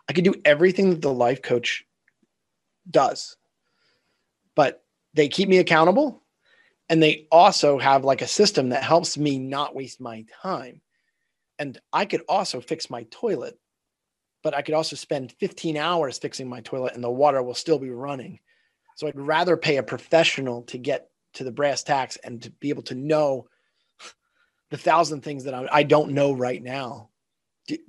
I 0.09 0.13
could 0.13 0.25
do 0.25 0.35
everything 0.45 0.91
that 0.91 1.03
the 1.03 1.13
life 1.13 1.43
coach 1.43 1.85
does. 2.91 3.37
But 4.55 4.83
they 5.15 5.29
keep 5.29 5.49
me 5.49 5.59
accountable 5.59 6.23
and 6.89 7.03
they 7.03 7.27
also 7.31 7.79
have 7.79 8.05
like 8.05 8.23
a 8.23 8.27
system 8.27 8.71
that 8.71 8.83
helps 8.83 9.17
me 9.17 9.39
not 9.39 9.75
waste 9.75 10.01
my 10.01 10.25
time 10.43 10.81
and 11.63 11.79
I 11.93 12.07
could 12.07 12.23
also 12.29 12.61
fix 12.61 12.91
my 12.91 13.05
toilet, 13.05 13.57
but 14.43 14.53
I 14.53 14.63
could 14.63 14.75
also 14.75 14.97
spend 14.97 15.31
15 15.39 15.77
hours 15.77 16.19
fixing 16.19 16.49
my 16.49 16.61
toilet 16.61 16.95
and 16.95 17.05
the 17.05 17.09
water 17.09 17.41
will 17.41 17.55
still 17.55 17.79
be 17.79 17.91
running. 17.91 18.41
So 18.97 19.07
I'd 19.07 19.17
rather 19.17 19.57
pay 19.57 19.77
a 19.77 19.83
professional 19.85 20.63
to 20.65 20.79
get 20.79 21.09
to 21.35 21.45
the 21.45 21.53
brass 21.53 21.85
tacks 21.85 22.17
and 22.17 22.43
to 22.43 22.51
be 22.51 22.71
able 22.71 22.83
to 22.83 22.97
know 22.97 23.47
the 24.71 24.77
thousand 24.77 25.21
things 25.21 25.45
that 25.45 25.55
I, 25.73 25.85
don't 25.85 26.15
know 26.15 26.33
right 26.33 26.61
now. 26.61 27.11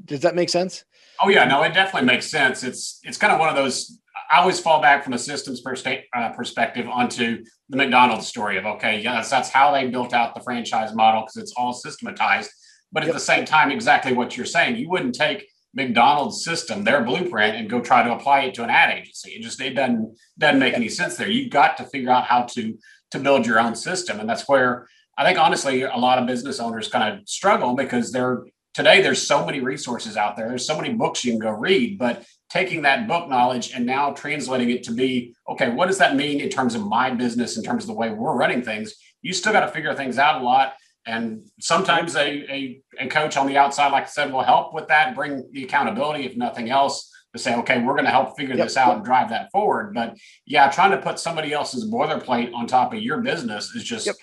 Does 0.05 0.21
that 0.21 0.35
make 0.35 0.49
sense? 0.49 0.83
Oh 1.21 1.29
yeah, 1.29 1.45
no, 1.45 1.63
it 1.63 1.73
definitely 1.73 2.07
makes 2.07 2.29
sense. 2.29 2.63
It's 2.63 2.99
it's 3.03 3.17
kind 3.17 3.33
of 3.33 3.39
one 3.39 3.49
of 3.49 3.55
those. 3.55 3.99
I 4.31 4.39
always 4.39 4.59
fall 4.59 4.81
back 4.81 5.03
from 5.03 5.13
a 5.13 5.17
systems 5.17 5.61
uh, 5.65 6.29
perspective 6.31 6.87
onto 6.87 7.43
the 7.69 7.77
McDonald's 7.77 8.27
story 8.27 8.57
of 8.57 8.65
okay, 8.65 8.99
yes, 9.01 9.29
that's 9.29 9.49
how 9.49 9.71
they 9.71 9.87
built 9.87 10.13
out 10.13 10.35
the 10.35 10.41
franchise 10.41 10.93
model 10.93 11.21
because 11.21 11.37
it's 11.37 11.53
all 11.55 11.73
systematized. 11.73 12.51
But 12.91 13.03
at 13.03 13.07
yep. 13.07 13.15
the 13.15 13.21
same 13.21 13.45
time, 13.45 13.71
exactly 13.71 14.13
what 14.13 14.37
you're 14.37 14.45
saying, 14.45 14.75
you 14.75 14.89
wouldn't 14.89 15.15
take 15.15 15.47
McDonald's 15.73 16.43
system, 16.43 16.83
their 16.83 17.03
blueprint, 17.03 17.55
and 17.55 17.69
go 17.69 17.81
try 17.81 18.03
to 18.03 18.13
apply 18.13 18.41
it 18.41 18.53
to 18.55 18.63
an 18.63 18.69
ad 18.69 18.95
agency. 18.95 19.31
It 19.31 19.41
just 19.41 19.59
it 19.59 19.73
doesn't 19.73 20.15
doesn't 20.37 20.59
make 20.59 20.75
any 20.75 20.89
sense 20.89 21.15
there. 21.15 21.29
You've 21.29 21.51
got 21.51 21.77
to 21.77 21.85
figure 21.85 22.11
out 22.11 22.25
how 22.25 22.43
to 22.43 22.77
to 23.11 23.19
build 23.19 23.45
your 23.45 23.59
own 23.59 23.75
system, 23.75 24.19
and 24.19 24.29
that's 24.29 24.47
where 24.47 24.87
I 25.17 25.23
think 25.23 25.39
honestly 25.39 25.81
a 25.83 25.95
lot 25.95 26.19
of 26.19 26.27
business 26.27 26.59
owners 26.59 26.87
kind 26.87 27.17
of 27.17 27.27
struggle 27.27 27.75
because 27.75 28.11
they're 28.11 28.43
today 28.73 29.01
there's 29.01 29.25
so 29.25 29.45
many 29.45 29.59
resources 29.59 30.17
out 30.17 30.35
there. 30.35 30.47
There's 30.47 30.67
so 30.67 30.79
many 30.79 30.93
books 30.93 31.23
you 31.23 31.31
can 31.31 31.39
go 31.39 31.51
read, 31.51 31.97
but 31.97 32.25
taking 32.49 32.83
that 32.83 33.07
book 33.07 33.29
knowledge 33.29 33.71
and 33.73 33.85
now 33.85 34.11
translating 34.11 34.69
it 34.69 34.83
to 34.83 34.91
be 34.91 35.35
okay, 35.49 35.69
what 35.69 35.87
does 35.87 35.97
that 35.97 36.15
mean 36.15 36.39
in 36.39 36.49
terms 36.49 36.75
of 36.75 36.85
my 36.85 37.09
business, 37.09 37.57
in 37.57 37.63
terms 37.63 37.83
of 37.83 37.87
the 37.87 37.93
way 37.93 38.09
we're 38.09 38.35
running 38.35 38.61
things? 38.61 38.95
you 39.23 39.33
still 39.33 39.53
got 39.53 39.61
to 39.61 39.69
figure 39.69 39.95
things 39.95 40.19
out 40.19 40.41
a 40.41 40.43
lot. 40.43 40.75
And 41.05 41.49
sometimes 41.59 42.15
a, 42.15 42.27
a, 42.27 42.81
a 42.99 43.07
coach 43.07 43.35
on 43.35 43.47
the 43.47 43.57
outside, 43.57 43.91
like 43.91 44.03
I 44.03 44.07
said, 44.07 44.31
will 44.31 44.43
help 44.43 44.73
with 44.73 44.87
that, 44.89 45.15
bring 45.15 45.49
the 45.51 45.63
accountability, 45.63 46.25
if 46.25 46.37
nothing 46.37 46.69
else, 46.69 47.09
to 47.33 47.39
say, 47.39 47.55
okay, 47.55 47.81
we're 47.81 47.93
going 47.93 48.05
to 48.05 48.11
help 48.11 48.37
figure 48.37 48.55
yep. 48.55 48.67
this 48.67 48.77
out 48.77 48.95
and 48.95 49.03
drive 49.03 49.29
that 49.29 49.49
forward. 49.51 49.93
But 49.93 50.17
yeah, 50.45 50.69
trying 50.69 50.91
to 50.91 50.97
put 50.97 51.19
somebody 51.19 51.51
else's 51.51 51.89
boilerplate 51.89 52.53
on 52.53 52.67
top 52.67 52.93
of 52.93 53.01
your 53.01 53.21
business 53.21 53.73
is 53.75 53.83
just, 53.83 54.05
yep. 54.05 54.15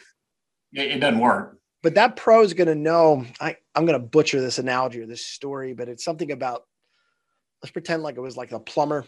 it, 0.73 0.93
it 0.93 1.01
doesn't 1.01 1.19
work. 1.19 1.59
But 1.83 1.95
that 1.97 2.17
pro 2.17 2.43
is 2.43 2.55
going 2.55 2.69
to 2.69 2.75
know, 2.75 3.27
I, 3.41 3.57
I'm 3.81 3.87
going 3.87 3.99
to 3.99 4.07
butcher 4.07 4.43
this 4.43 4.59
analogy 4.59 5.01
or 5.01 5.07
this 5.07 5.25
story, 5.25 5.73
but 5.73 5.89
it's 5.89 6.05
something 6.05 6.33
about, 6.33 6.65
let's 7.63 7.73
pretend 7.73 8.03
like 8.03 8.19
it 8.19 8.21
was 8.21 8.37
like 8.37 8.53
a 8.53 8.61
plumber 8.61 9.07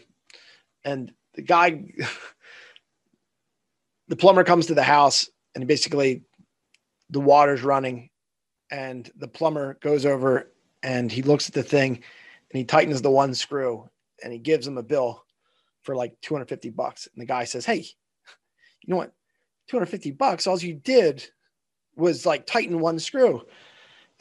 and 0.83 1.13
the 1.35 1.43
guy, 1.43 1.83
the 4.07 4.15
plumber 4.15 4.43
comes 4.43 4.65
to 4.65 4.73
the 4.73 4.81
house 4.81 5.29
and 5.53 5.67
basically 5.67 6.23
the 7.11 7.19
water's 7.19 7.61
running 7.61 8.09
and 8.71 9.11
the 9.15 9.27
plumber 9.27 9.77
goes 9.79 10.07
over 10.07 10.51
and 10.81 11.11
he 11.11 11.21
looks 11.21 11.47
at 11.47 11.53
the 11.53 11.61
thing 11.61 11.89
and 11.89 12.57
he 12.57 12.65
tightens 12.65 13.03
the 13.03 13.11
one 13.11 13.35
screw 13.35 13.87
and 14.23 14.33
he 14.33 14.39
gives 14.39 14.65
him 14.65 14.79
a 14.79 14.83
bill 14.83 15.23
for 15.83 15.95
like 15.95 16.19
250 16.23 16.71
bucks. 16.71 17.07
And 17.13 17.21
the 17.21 17.27
guy 17.27 17.43
says, 17.43 17.63
Hey, 17.63 17.85
you 18.81 18.87
know 18.87 18.97
what? 18.97 19.13
250 19.67 20.09
bucks. 20.11 20.47
All 20.47 20.57
you 20.57 20.73
did 20.73 21.23
was 21.95 22.25
like 22.25 22.47
tighten 22.47 22.79
one 22.79 22.97
screw. 22.97 23.43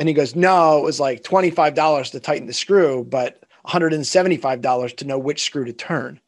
And 0.02 0.08
he 0.08 0.14
goes, 0.14 0.34
No, 0.34 0.78
it 0.78 0.82
was 0.82 0.98
like 0.98 1.22
$25 1.22 2.10
to 2.10 2.18
tighten 2.18 2.48
the 2.48 2.52
screw, 2.52 3.04
but 3.04 3.40
$175 3.68 4.96
to 4.96 5.04
know 5.04 5.16
which 5.16 5.44
screw 5.44 5.64
to 5.64 5.72
turn. 5.72 6.20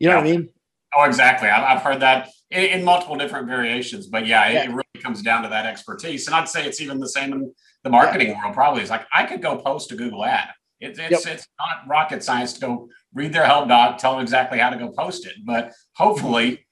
You 0.00 0.08
know 0.08 0.14
yeah. 0.14 0.22
what 0.22 0.26
I 0.26 0.30
mean? 0.30 0.48
Oh, 0.96 1.04
exactly. 1.04 1.50
I've 1.50 1.82
heard 1.82 2.00
that 2.00 2.30
in, 2.50 2.82
multiple 2.82 3.16
different 3.16 3.46
variations. 3.46 4.06
But 4.06 4.26
yeah, 4.26 4.48
yeah, 4.48 4.64
it 4.64 4.70
really 4.70 4.84
comes 5.02 5.20
down 5.20 5.42
to 5.42 5.50
that 5.50 5.66
expertise. 5.66 6.26
And 6.26 6.34
I'd 6.34 6.48
say 6.48 6.64
it's 6.64 6.80
even 6.80 6.98
the 6.98 7.10
same 7.10 7.34
in 7.34 7.52
the 7.82 7.90
marketing 7.90 8.28
yeah. 8.28 8.42
world. 8.42 8.54
Probably, 8.54 8.80
it's 8.80 8.90
like 8.90 9.04
I 9.12 9.24
could 9.24 9.42
go 9.42 9.58
post 9.58 9.92
a 9.92 9.96
Google 9.96 10.24
ad. 10.24 10.48
It, 10.80 10.98
it's 10.98 11.26
yep. 11.26 11.34
it's 11.34 11.46
not 11.58 11.86
rocket 11.86 12.24
science 12.24 12.54
to 12.54 12.60
go 12.60 12.88
read 13.12 13.34
their 13.34 13.44
help 13.44 13.68
doc, 13.68 13.98
tell 13.98 14.12
them 14.12 14.22
exactly 14.22 14.58
how 14.58 14.70
to 14.70 14.78
go 14.78 14.88
post 14.88 15.26
it. 15.26 15.34
But 15.44 15.74
hopefully, 15.94 16.63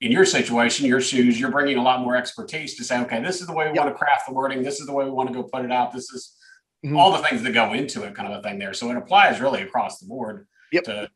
in 0.00 0.10
your 0.10 0.24
situation, 0.24 0.86
your 0.86 1.00
shoes, 1.00 1.38
you're 1.38 1.50
bringing 1.50 1.76
a 1.76 1.82
lot 1.82 2.00
more 2.00 2.16
expertise 2.16 2.76
to 2.76 2.84
say, 2.84 3.00
okay, 3.00 3.20
this 3.22 3.40
is 3.40 3.46
the 3.46 3.52
way 3.52 3.66
we 3.66 3.74
yep. 3.74 3.84
want 3.84 3.94
to 3.94 3.98
craft 3.98 4.26
the 4.26 4.32
wording. 4.32 4.62
This 4.62 4.80
is 4.80 4.86
the 4.86 4.92
way 4.92 5.04
we 5.04 5.10
want 5.10 5.28
to 5.28 5.34
go 5.34 5.42
put 5.42 5.64
it 5.64 5.70
out. 5.70 5.92
This 5.92 6.10
is 6.12 6.36
mm-hmm. 6.84 6.96
all 6.96 7.12
the 7.12 7.18
things 7.18 7.42
that 7.42 7.52
go 7.52 7.74
into 7.74 8.04
it, 8.04 8.14
kind 8.14 8.32
of 8.32 8.38
a 8.38 8.42
thing 8.42 8.58
there. 8.58 8.72
So 8.72 8.90
it 8.90 8.96
applies 8.96 9.40
really 9.40 9.62
across 9.62 9.98
the 9.98 10.06
board 10.06 10.46
yep. 10.72 10.84
to 10.84 11.10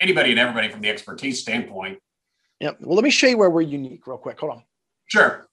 anybody 0.00 0.30
and 0.30 0.40
everybody 0.40 0.68
from 0.68 0.80
the 0.80 0.90
expertise 0.90 1.40
standpoint. 1.40 1.98
Yep. 2.58 2.78
Well, 2.80 2.96
let 2.96 3.04
me 3.04 3.10
show 3.10 3.28
you 3.28 3.38
where 3.38 3.50
we're 3.50 3.62
unique 3.62 4.06
real 4.06 4.18
quick. 4.18 4.40
Hold 4.40 4.52
on. 4.52 4.64
Sure. 5.06 5.48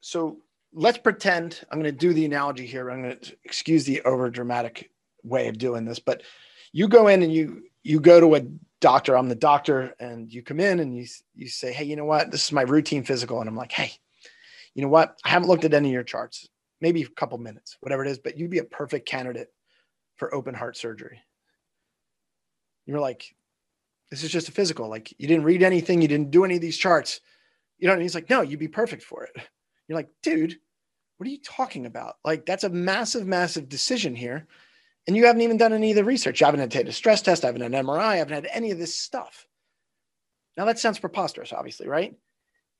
So 0.00 0.38
let's 0.72 0.98
pretend 0.98 1.60
I'm 1.70 1.80
going 1.80 1.92
to 1.92 1.98
do 1.98 2.12
the 2.12 2.24
analogy 2.24 2.66
here. 2.66 2.90
I'm 2.90 3.02
going 3.02 3.18
to 3.18 3.36
excuse 3.44 3.84
the 3.84 4.02
over 4.02 4.28
dramatic 4.30 4.90
way 5.24 5.48
of 5.48 5.58
doing 5.58 5.84
this, 5.84 5.98
but 5.98 6.22
you 6.72 6.88
go 6.88 7.08
in 7.08 7.22
and 7.22 7.32
you 7.32 7.62
you 7.82 8.00
go 8.00 8.20
to 8.20 8.34
a 8.36 8.42
doctor. 8.80 9.16
I'm 9.16 9.28
the 9.28 9.34
doctor, 9.34 9.94
and 9.98 10.32
you 10.32 10.42
come 10.42 10.60
in 10.60 10.80
and 10.80 10.96
you 10.96 11.06
you 11.34 11.48
say, 11.48 11.72
"Hey, 11.72 11.84
you 11.84 11.96
know 11.96 12.04
what? 12.04 12.30
This 12.30 12.44
is 12.44 12.52
my 12.52 12.62
routine 12.62 13.04
physical," 13.04 13.40
and 13.40 13.48
I'm 13.48 13.56
like, 13.56 13.72
"Hey, 13.72 13.92
you 14.74 14.82
know 14.82 14.88
what? 14.88 15.18
I 15.24 15.30
haven't 15.30 15.48
looked 15.48 15.64
at 15.64 15.74
any 15.74 15.88
of 15.88 15.92
your 15.92 16.04
charts. 16.04 16.48
Maybe 16.80 17.02
a 17.02 17.08
couple 17.08 17.38
minutes, 17.38 17.76
whatever 17.80 18.04
it 18.04 18.10
is, 18.10 18.18
but 18.18 18.38
you'd 18.38 18.50
be 18.50 18.58
a 18.58 18.64
perfect 18.64 19.08
candidate 19.08 19.52
for 20.16 20.34
open 20.34 20.54
heart 20.54 20.76
surgery." 20.76 21.20
You're 22.86 23.00
like, 23.00 23.34
this 24.10 24.24
is 24.24 24.30
just 24.30 24.48
a 24.48 24.52
physical. 24.52 24.88
Like 24.88 25.12
you 25.18 25.28
didn't 25.28 25.44
read 25.44 25.62
anything, 25.62 26.00
you 26.00 26.08
didn't 26.08 26.30
do 26.30 26.44
any 26.44 26.56
of 26.56 26.62
these 26.62 26.78
charts. 26.78 27.20
You 27.78 27.86
know, 27.86 27.92
and 27.92 28.02
he's 28.02 28.14
like, 28.14 28.30
no, 28.30 28.40
you'd 28.40 28.58
be 28.58 28.68
perfect 28.68 29.02
for 29.02 29.24
it. 29.24 29.36
You're 29.86 29.98
like, 29.98 30.10
dude, 30.22 30.58
what 31.16 31.26
are 31.26 31.30
you 31.30 31.40
talking 31.42 31.86
about? 31.86 32.16
Like 32.24 32.46
that's 32.46 32.64
a 32.64 32.68
massive, 32.68 33.26
massive 33.26 33.68
decision 33.68 34.14
here. 34.14 34.46
And 35.08 35.16
you 35.16 35.26
haven't 35.26 35.42
even 35.42 35.56
done 35.56 35.72
any 35.72 35.90
of 35.90 35.96
the 35.96 36.04
research. 36.04 36.40
You 36.40 36.46
haven't 36.46 36.72
had 36.72 36.86
a 36.86 36.92
stress 36.92 37.22
test, 37.22 37.42
I 37.42 37.48
haven't 37.48 37.62
had 37.62 37.74
an 37.74 37.84
MRI, 37.84 37.98
I 37.98 38.16
haven't 38.16 38.34
had 38.34 38.48
any 38.52 38.70
of 38.70 38.78
this 38.78 38.94
stuff. 38.94 39.48
Now 40.56 40.66
that 40.66 40.78
sounds 40.78 41.00
preposterous, 41.00 41.52
obviously, 41.52 41.88
right? 41.88 42.14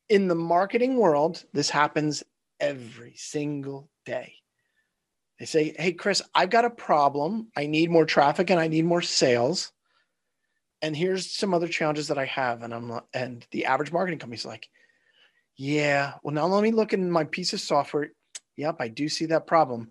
In 0.08 0.28
the 0.28 0.36
marketing 0.36 0.96
world, 0.96 1.44
this 1.52 1.70
happens 1.70 2.22
every 2.60 3.14
single 3.16 3.90
day. 4.04 4.34
They 5.40 5.46
say, 5.46 5.74
Hey, 5.76 5.92
Chris, 5.92 6.22
I've 6.32 6.50
got 6.50 6.64
a 6.64 6.70
problem. 6.70 7.48
I 7.56 7.66
need 7.66 7.90
more 7.90 8.06
traffic 8.06 8.50
and 8.50 8.60
I 8.60 8.68
need 8.68 8.84
more 8.84 9.02
sales 9.02 9.72
and 10.82 10.96
here's 10.96 11.30
some 11.30 11.54
other 11.54 11.68
challenges 11.68 12.08
that 12.08 12.18
I 12.18 12.26
have. 12.26 12.62
And 12.62 12.72
I'm 12.72 13.00
and 13.12 13.46
the 13.50 13.66
average 13.66 13.92
marketing 13.92 14.18
company's 14.18 14.44
like, 14.44 14.68
yeah, 15.56 16.14
well, 16.22 16.34
now 16.34 16.46
let 16.46 16.62
me 16.62 16.70
look 16.70 16.92
in 16.92 17.10
my 17.10 17.24
piece 17.24 17.52
of 17.52 17.60
software. 17.60 18.12
Yep, 18.56 18.76
I 18.80 18.88
do 18.88 19.08
see 19.08 19.26
that 19.26 19.46
problem. 19.46 19.90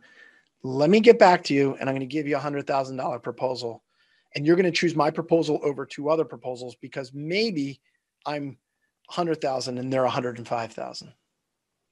Let 0.64 0.90
me 0.90 1.00
get 1.00 1.20
back 1.20 1.44
to 1.46 1.54
you 1.54 1.76
and 1.80 1.90
I'm 1.90 1.96
going 1.96 2.08
to 2.08 2.14
give 2.14 2.28
you 2.28 2.36
a 2.36 2.40
hundred 2.40 2.68
thousand 2.68 2.98
dollar 2.98 3.20
proposal. 3.20 3.84
And 4.36 4.46
you're 4.46 4.56
going 4.56 4.66
to 4.66 4.72
choose 4.72 4.96
my 4.96 5.10
proposal 5.10 5.60
over 5.64 5.86
two 5.86 6.10
other 6.10 6.26
proposals 6.26 6.76
because 6.76 7.12
maybe 7.14 7.80
I'm 8.26 8.58
hundred 9.08 9.42
thousand 9.42 9.78
and 9.78 9.92
they're 9.92 10.04
a 10.04 10.10
hundred 10.10 10.38
and 10.38 10.48
five 10.48 10.74
thousand. 10.74 11.14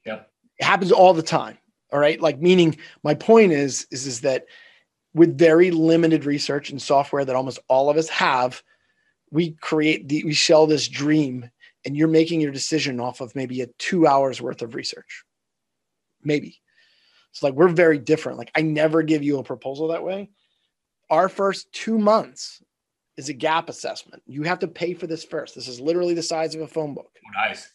Yeah. 0.06 0.22
It 0.58 0.66
happens 0.66 0.92
all 0.92 1.14
the 1.14 1.24
time. 1.24 1.58
All 1.92 2.00
right. 2.00 2.20
Like 2.20 2.42
meaning 2.42 2.78
my 3.04 3.14
point 3.14 3.52
is, 3.52 3.88
is, 3.92 4.06
is 4.06 4.22
that 4.22 4.46
with 5.14 5.38
very 5.38 5.72
limited 5.72 6.26
research 6.26 6.70
and 6.72 6.82
software 6.82 7.24
that 7.24 7.36
almost 7.36 7.60
all 7.70 7.90
of 7.90 7.98
us 7.98 8.10
have, 8.10 8.62
we 9.32 9.52
create 9.52 10.08
the 10.08 10.24
we 10.24 10.34
sell 10.34 10.68
this 10.68 10.88
dream 10.88 11.50
and 11.86 11.96
you're 11.96 12.08
making 12.08 12.42
your 12.42 12.52
decision 12.52 13.00
off 13.00 13.22
of 13.22 13.36
maybe 13.36 13.62
a 13.62 13.68
two 13.78 14.08
hours 14.08 14.42
worth 14.42 14.62
of 14.62 14.76
research 14.76 15.24
maybe 16.24 16.60
it's 17.36 17.44
like 17.44 17.54
we're 17.54 17.68
very 17.68 18.00
different. 18.00 18.38
Like 18.38 18.52
i 18.56 18.62
never 18.62 19.04
give 19.04 19.22
you 19.22 19.40
a 19.40 19.44
proposal 19.44 19.90
that 19.90 20.04
way. 20.04 20.30
Our 21.10 21.28
first 21.28 21.70
two 21.74 22.00
months 22.00 22.64
is 23.18 23.28
a 23.28 23.34
gap 23.34 23.68
assessment. 23.68 24.24
You 24.26 24.44
have 24.44 24.60
to 24.60 24.70
pay 24.70 24.94
for 24.94 25.06
this 25.06 25.26
first. 25.26 25.54
This 25.54 25.68
is 25.68 25.82
literally 25.82 26.14
the 26.14 26.24
size 26.24 26.56
of 26.56 26.62
a 26.62 26.68
phone 26.68 26.94
book. 26.94 27.12
Oh, 27.14 27.48
nice. 27.48 27.70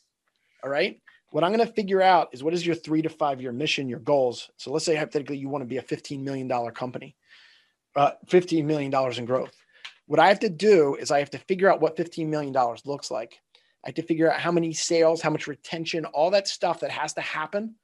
All 0.64 0.70
right? 0.70 0.98
What 1.32 1.44
i'm 1.44 1.52
going 1.54 1.64
to 1.64 1.72
figure 1.74 2.02
out 2.02 2.30
is 2.32 2.42
what 2.42 2.54
is 2.54 2.66
your 2.66 2.74
three 2.74 3.02
to 3.02 3.08
five 3.08 3.40
year 3.40 3.52
mission 3.52 3.88
your 3.88 4.00
goals? 4.00 4.50
So 4.56 4.72
let's 4.72 4.84
say 4.84 4.96
hypothetically 4.96 5.36
you 5.36 5.50
want 5.50 5.62
to 5.62 5.68
be 5.68 5.76
a 5.76 5.82
$15 5.82 6.22
million 6.22 6.48
company 6.72 7.14
uh, 7.96 8.12
$15 8.26 8.64
million 8.64 8.92
in 9.18 9.24
growth. 9.24 9.54
What 10.06 10.20
I 10.20 10.28
have 10.28 10.40
to 10.40 10.48
do 10.48 10.96
is 10.96 11.10
I 11.10 11.18
have 11.18 11.30
to 11.30 11.38
figure 11.38 11.70
out 11.70 11.80
what 11.80 11.96
$15 11.96 12.26
million 12.28 12.54
looks 12.84 13.10
like. 13.10 13.38
I 13.84 13.88
have 13.88 13.94
to 13.96 14.02
figure 14.02 14.30
out 14.30 14.40
how 14.40 14.52
many 14.52 14.72
sales, 14.72 15.22
how 15.22 15.30
much 15.30 15.46
retention, 15.46 16.04
all 16.06 16.30
that 16.32 16.48
stuff 16.48 16.80
that 16.80 16.90
has 16.90 17.14
to 17.14 17.20
happen. 17.20 17.76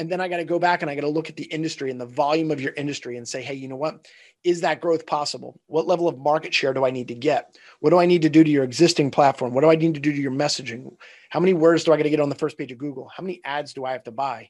And 0.00 0.08
then 0.08 0.18
I 0.18 0.28
got 0.28 0.38
to 0.38 0.46
go 0.46 0.58
back 0.58 0.80
and 0.80 0.90
I 0.90 0.94
got 0.94 1.02
to 1.02 1.08
look 1.08 1.28
at 1.28 1.36
the 1.36 1.44
industry 1.44 1.90
and 1.90 2.00
the 2.00 2.06
volume 2.06 2.50
of 2.50 2.58
your 2.58 2.72
industry 2.72 3.18
and 3.18 3.28
say, 3.28 3.42
hey, 3.42 3.52
you 3.52 3.68
know 3.68 3.76
what? 3.76 4.08
Is 4.44 4.62
that 4.62 4.80
growth 4.80 5.04
possible? 5.04 5.60
What 5.66 5.86
level 5.86 6.08
of 6.08 6.16
market 6.16 6.54
share 6.54 6.72
do 6.72 6.86
I 6.86 6.90
need 6.90 7.08
to 7.08 7.14
get? 7.14 7.58
What 7.80 7.90
do 7.90 7.98
I 7.98 8.06
need 8.06 8.22
to 8.22 8.30
do 8.30 8.42
to 8.42 8.50
your 8.50 8.64
existing 8.64 9.10
platform? 9.10 9.52
What 9.52 9.60
do 9.60 9.70
I 9.70 9.74
need 9.74 9.92
to 9.92 10.00
do 10.00 10.10
to 10.10 10.18
your 10.18 10.32
messaging? 10.32 10.96
How 11.28 11.38
many 11.38 11.52
words 11.52 11.84
do 11.84 11.92
I 11.92 11.98
got 11.98 12.04
to 12.04 12.10
get 12.10 12.18
on 12.18 12.30
the 12.30 12.34
first 12.34 12.56
page 12.56 12.72
of 12.72 12.78
Google? 12.78 13.10
How 13.14 13.22
many 13.22 13.42
ads 13.44 13.74
do 13.74 13.84
I 13.84 13.92
have 13.92 14.04
to 14.04 14.10
buy? 14.10 14.48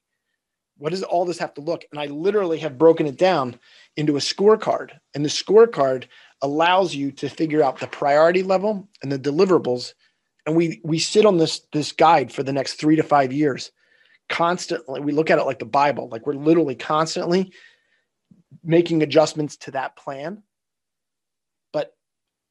What 0.79 0.91
does 0.91 1.03
all 1.03 1.25
this 1.25 1.39
have 1.39 1.55
to 1.55 1.63
look? 1.63 1.85
And 1.91 2.01
I 2.01 2.07
literally 2.07 2.61
have 2.61 2.79
broken 2.79 3.09
it 3.09 3.19
down 3.19 3.59
into 3.97 4.17
a 4.17 4.21
scorecard. 4.21 4.93
And 5.15 5.25
the 5.25 5.29
scorecard, 5.29 6.05
allows 6.43 6.95
you 6.95 7.13
to 7.13 7.29
figure 7.29 7.63
out 7.63 7.79
the 7.79 7.87
priority 7.87 8.43
level 8.43 8.89
and 9.03 9.13
the 9.13 9.19
deliverables 9.19 9.95
and 10.47 10.57
we 10.57 10.81
we 10.83 10.99
sit 10.99 11.27
on 11.27 11.37
this 11.37 11.61
this 11.73 11.93
guide 11.93 12.33
for 12.33 12.43
the 12.43 12.53
next 12.53 12.75
3 12.75 12.97
to 12.97 13.03
5 13.03 13.33
years 13.33 13.71
constantly 14.31 15.01
we 15.01 15.13
look 15.13 15.31
at 15.31 15.39
it 15.39 15.45
like 15.45 15.59
the 15.59 15.65
bible 15.65 16.09
like 16.09 16.27
we're 16.27 16.35
literally 16.35 16.75
constantly 16.75 17.53
making 18.65 19.03
adjustments 19.03 19.57
to 19.57 19.73
that 19.73 19.97
plan 19.97 20.43
but 21.73 21.95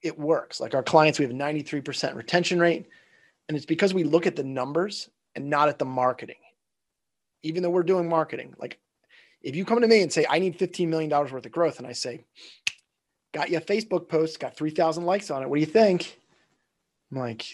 it 0.04 0.20
works 0.20 0.60
like 0.60 0.76
our 0.76 0.84
clients 0.84 1.18
we 1.18 1.26
have 1.26 1.34
93% 1.34 2.16
retention 2.16 2.60
rate 2.60 2.86
and 3.48 3.56
it's 3.56 3.66
because 3.66 3.94
we 3.94 4.04
look 4.04 4.28
at 4.28 4.36
the 4.36 4.44
numbers 4.44 5.10
and 5.36 5.50
not 5.50 5.70
at 5.70 5.80
the 5.80 5.86
marketing 5.86 6.36
even 7.42 7.64
though 7.64 7.70
we're 7.70 7.84
doing 7.84 8.08
marketing 8.08 8.54
like 8.60 8.78
if 9.42 9.56
you 9.56 9.64
come 9.66 9.82
to 9.82 9.88
me 9.88 10.02
and 10.02 10.14
say 10.14 10.26
i 10.30 10.38
need 10.38 10.60
$15 10.60 10.88
million 10.88 11.10
worth 11.10 11.34
of 11.34 11.52
growth 11.52 11.80
and 11.80 11.88
i 11.88 11.94
say 11.94 12.26
got 13.34 13.50
you 13.50 13.58
a 13.58 13.62
Facebook 13.62 14.08
post, 14.10 14.40
got 14.40 14.56
3,000 14.56 15.06
likes 15.06 15.32
on 15.32 15.44
it. 15.44 15.50
What 15.50 15.56
do 15.56 15.62
you 15.62 15.68
think? 15.68 16.18
I'm 17.12 17.20
like, 17.20 17.46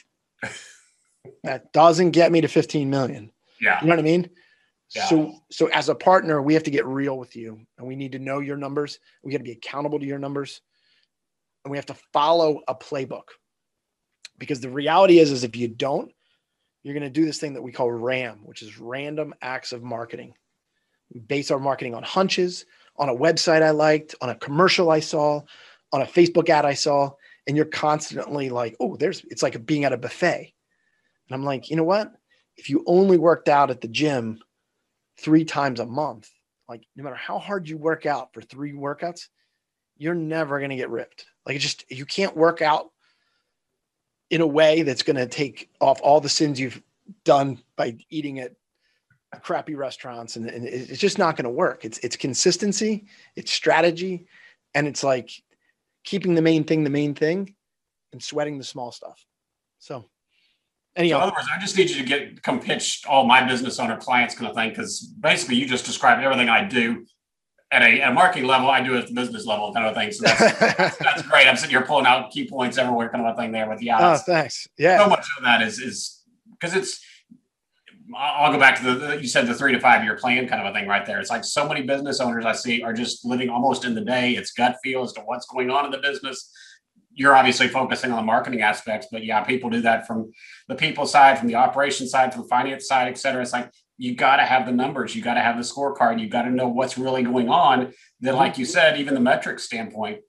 that 1.44 1.72
doesn't 1.74 2.12
get 2.12 2.32
me 2.32 2.42
to 2.42 2.48
15 2.48 2.90
million. 2.90 3.32
Yeah. 3.60 3.80
You 3.82 3.88
know 3.88 3.94
what 3.94 4.00
I 4.00 4.04
mean? 4.04 4.30
Yeah. 4.96 5.06
So, 5.08 5.34
so 5.52 5.68
as 5.68 5.90
a 5.90 5.96
partner, 5.96 6.42
we 6.42 6.54
have 6.54 6.64
to 6.64 6.72
get 6.72 6.86
real 6.86 7.18
with 7.18 7.36
you 7.36 7.60
and 7.78 7.88
we 7.88 7.96
need 7.96 8.12
to 8.14 8.20
know 8.20 8.40
your 8.40 8.58
numbers. 8.58 9.00
We 9.24 9.32
got 9.32 9.40
to 9.40 9.44
be 9.44 9.52
accountable 9.52 10.00
to 10.00 10.06
your 10.06 10.20
numbers 10.20 10.62
and 11.64 11.72
we 11.72 11.78
have 11.78 11.88
to 11.88 11.96
follow 12.14 12.62
a 12.68 12.76
playbook 12.76 13.30
because 14.38 14.60
the 14.60 14.70
reality 14.70 15.20
is, 15.20 15.32
is 15.32 15.44
if 15.44 15.56
you 15.56 15.68
don't, 15.68 16.12
you're 16.84 16.94
going 16.94 17.04
to 17.04 17.10
do 17.10 17.26
this 17.26 17.40
thing 17.40 17.56
that 17.56 17.64
we 17.64 17.72
call 17.72 17.92
RAM, 17.92 18.42
which 18.44 18.62
is 18.62 18.80
random 18.80 19.34
acts 19.42 19.72
of 19.72 19.82
marketing. 19.82 20.36
We 21.12 21.20
base 21.20 21.50
our 21.50 21.60
marketing 21.60 21.96
on 21.96 22.04
hunches, 22.04 22.66
on 22.98 23.10
a 23.10 23.16
website 23.16 23.64
I 23.64 23.72
liked, 23.72 24.14
on 24.22 24.30
a 24.30 24.36
commercial 24.36 24.92
I 24.92 25.00
saw, 25.00 25.42
on 25.92 26.02
a 26.02 26.06
Facebook 26.06 26.50
ad 26.50 26.66
I 26.66 26.76
saw, 26.76 27.12
and 27.48 27.56
you're 27.56 27.66
constantly 27.66 28.50
like, 28.50 28.76
oh, 28.80 28.96
there's 28.98 29.24
it's 29.30 29.44
like 29.44 29.66
being 29.66 29.84
at 29.84 29.94
a 29.94 29.98
buffet. 29.98 30.54
And 31.28 31.36
I'm 31.36 31.44
like, 31.44 31.70
you 31.70 31.76
know 31.76 31.84
what? 31.84 32.12
If 32.58 32.70
you 32.70 32.84
only 32.88 33.18
worked 33.18 33.50
out 33.50 33.72
at 33.72 33.82
the 33.82 33.88
gym 33.88 34.40
three 35.18 35.46
times 35.46 35.80
a 35.80 35.86
month, 35.86 36.30
like 36.68 36.86
no 36.96 37.04
matter 37.04 37.16
how 37.16 37.40
hard 37.40 37.68
you 37.68 37.78
work 37.78 38.06
out 38.06 38.34
for 38.34 38.42
three 38.42 38.74
workouts, 38.74 39.28
you're 39.98 40.16
never 40.16 40.60
going 40.60 40.72
to 40.72 40.76
get 40.76 40.90
ripped. 40.90 41.26
Like 41.46 41.56
it 41.56 41.60
just, 41.60 41.90
you 41.92 42.06
can't 42.06 42.36
work 42.36 42.62
out 42.62 42.92
in 44.30 44.42
a 44.42 44.48
way 44.48 44.82
that's 44.82 45.04
going 45.04 45.16
to 45.16 45.28
take 45.28 45.70
off 45.80 46.00
all 46.02 46.20
the 46.20 46.30
sins 46.30 46.60
you've 46.60 46.82
done 47.24 47.62
by 47.76 47.98
eating 48.10 48.40
at 48.40 48.54
crappy 49.42 49.76
restaurants 49.76 50.38
and, 50.38 50.50
and 50.50 50.66
it's 50.66 51.00
just 51.00 51.18
not 51.18 51.36
going 51.36 51.44
to 51.44 51.50
work 51.50 51.84
it's 51.84 51.98
it's 52.00 52.16
consistency 52.16 53.06
it's 53.36 53.52
strategy 53.52 54.26
and 54.74 54.88
it's 54.88 55.04
like 55.04 55.30
keeping 56.06 56.36
the 56.36 56.42
main 56.42 56.64
thing 56.64 56.86
the 56.86 56.90
main 56.90 57.14
thing 57.14 57.54
and 58.14 58.24
sweating 58.24 58.58
the 58.58 58.64
small 58.64 58.94
stuff 58.94 59.26
so 59.78 60.06
anyhow 60.96 61.18
so 61.18 61.24
in 61.24 61.24
other 61.24 61.36
words 61.36 61.48
i 61.56 61.60
just 61.60 61.78
need 61.78 61.90
you 61.90 61.96
to 61.96 62.04
get 62.04 62.42
come 62.42 62.60
pitch 62.60 63.04
all 63.08 63.26
my 63.26 63.46
business 63.46 63.80
owner 63.80 63.98
clients 63.98 64.36
kind 64.36 64.50
of 64.50 64.56
thing 64.56 64.70
because 64.70 65.02
basically 65.20 65.56
you 65.56 65.66
just 65.66 65.86
described 65.86 66.24
everything 66.24 66.50
i 66.50 66.64
do 66.64 67.06
at 67.72 67.82
a, 67.82 68.02
at 68.02 68.12
a 68.12 68.14
marketing 68.14 68.48
level, 68.48 68.70
I 68.70 68.82
do 68.82 68.96
it 68.96 69.00
at 69.00 69.08
the 69.08 69.14
business 69.14 69.46
level 69.46 69.74
kind 69.74 69.86
of 69.86 69.96
thing. 69.96 70.12
So 70.12 70.24
that's, 70.24 70.98
that's, 70.98 71.22
great. 71.24 71.48
I'm 71.48 71.58
sitting 71.58 71.72
here 71.72 71.82
pulling 71.82 72.06
out 72.06 72.32
key 72.32 72.48
points 72.48 72.78
everywhere 72.78 73.10
kind 73.10 73.26
of 73.26 73.34
a 73.34 73.38
thing 73.38 73.52
there 73.52 73.68
with 73.68 73.82
yeah. 73.82 74.14
Oh, 74.14 74.18
thanks. 74.18 74.68
Yeah. 74.78 75.04
So 75.04 75.10
much 75.10 75.26
of 75.38 75.44
that 75.44 75.62
is, 75.62 75.80
is 75.80 76.24
because 76.52 76.76
it's, 76.76 77.04
I'll 78.16 78.52
go 78.52 78.60
back 78.60 78.80
to 78.80 78.94
the, 78.94 79.20
you 79.20 79.28
said 79.28 79.48
the 79.48 79.54
three 79.54 79.74
to 79.74 79.80
five 79.80 80.04
year 80.04 80.16
plan 80.16 80.48
kind 80.48 80.66
of 80.66 80.74
a 80.74 80.78
thing 80.78 80.88
right 80.88 81.06
there. 81.06 81.20
It's 81.20 81.32
like 81.32 81.44
so 81.44 81.68
many 81.68 81.82
business 81.82 82.22
owners 82.22 82.46
I 82.46 82.54
see 82.54 82.84
are 82.84 82.94
just 82.94 83.26
living 83.26 83.50
almost 83.50 83.84
in 83.84 83.96
the 83.96 84.02
day. 84.02 84.34
It's 84.34 84.52
gut 84.52 84.78
feel 84.84 85.04
as 85.04 85.12
to 85.14 85.22
what's 85.22 85.48
going 85.48 85.72
on 85.72 85.86
in 85.86 85.92
the 85.92 85.98
business. 85.98 86.52
You're 87.16 87.36
obviously 87.36 87.68
focusing 87.68 88.12
on 88.12 88.18
the 88.18 88.24
marketing 88.24 88.62
aspects, 88.62 89.08
but 89.12 89.24
yeah, 89.24 89.42
people 89.44 89.70
do 89.70 89.82
that 89.82 90.06
from 90.06 90.32
the 90.68 90.76
people 90.76 91.06
side, 91.06 91.40
from 91.40 91.48
the 91.48 91.56
operation 91.56 92.08
side, 92.08 92.34
from 92.34 92.44
the 92.44 92.48
finance 92.50 92.88
side, 92.88 93.08
et 93.08 93.18
cetera. 93.18 93.42
It's 93.42 93.54
like 93.54 93.72
you 93.98 94.16
got 94.16 94.38
to 94.38 94.44
have 94.44 94.66
the 94.66 94.74
numbers, 94.74 95.16
you 95.16 95.22
got 95.22 95.36
to 95.36 95.42
have 95.42 95.56
the 95.56 95.64
scorecard, 95.64 96.20
you 96.20 96.28
got 96.28 96.44
to 96.44 96.52
know 96.52 96.68
what's 96.68 96.98
really 96.98 97.24
going 97.24 97.50
on. 97.50 97.94
Then, 98.20 98.36
like 98.36 98.58
you 98.58 98.66
said, 98.66 98.98
even 99.00 99.14
the 99.14 99.22
metrics 99.22 99.64
standpoint, 99.64 100.20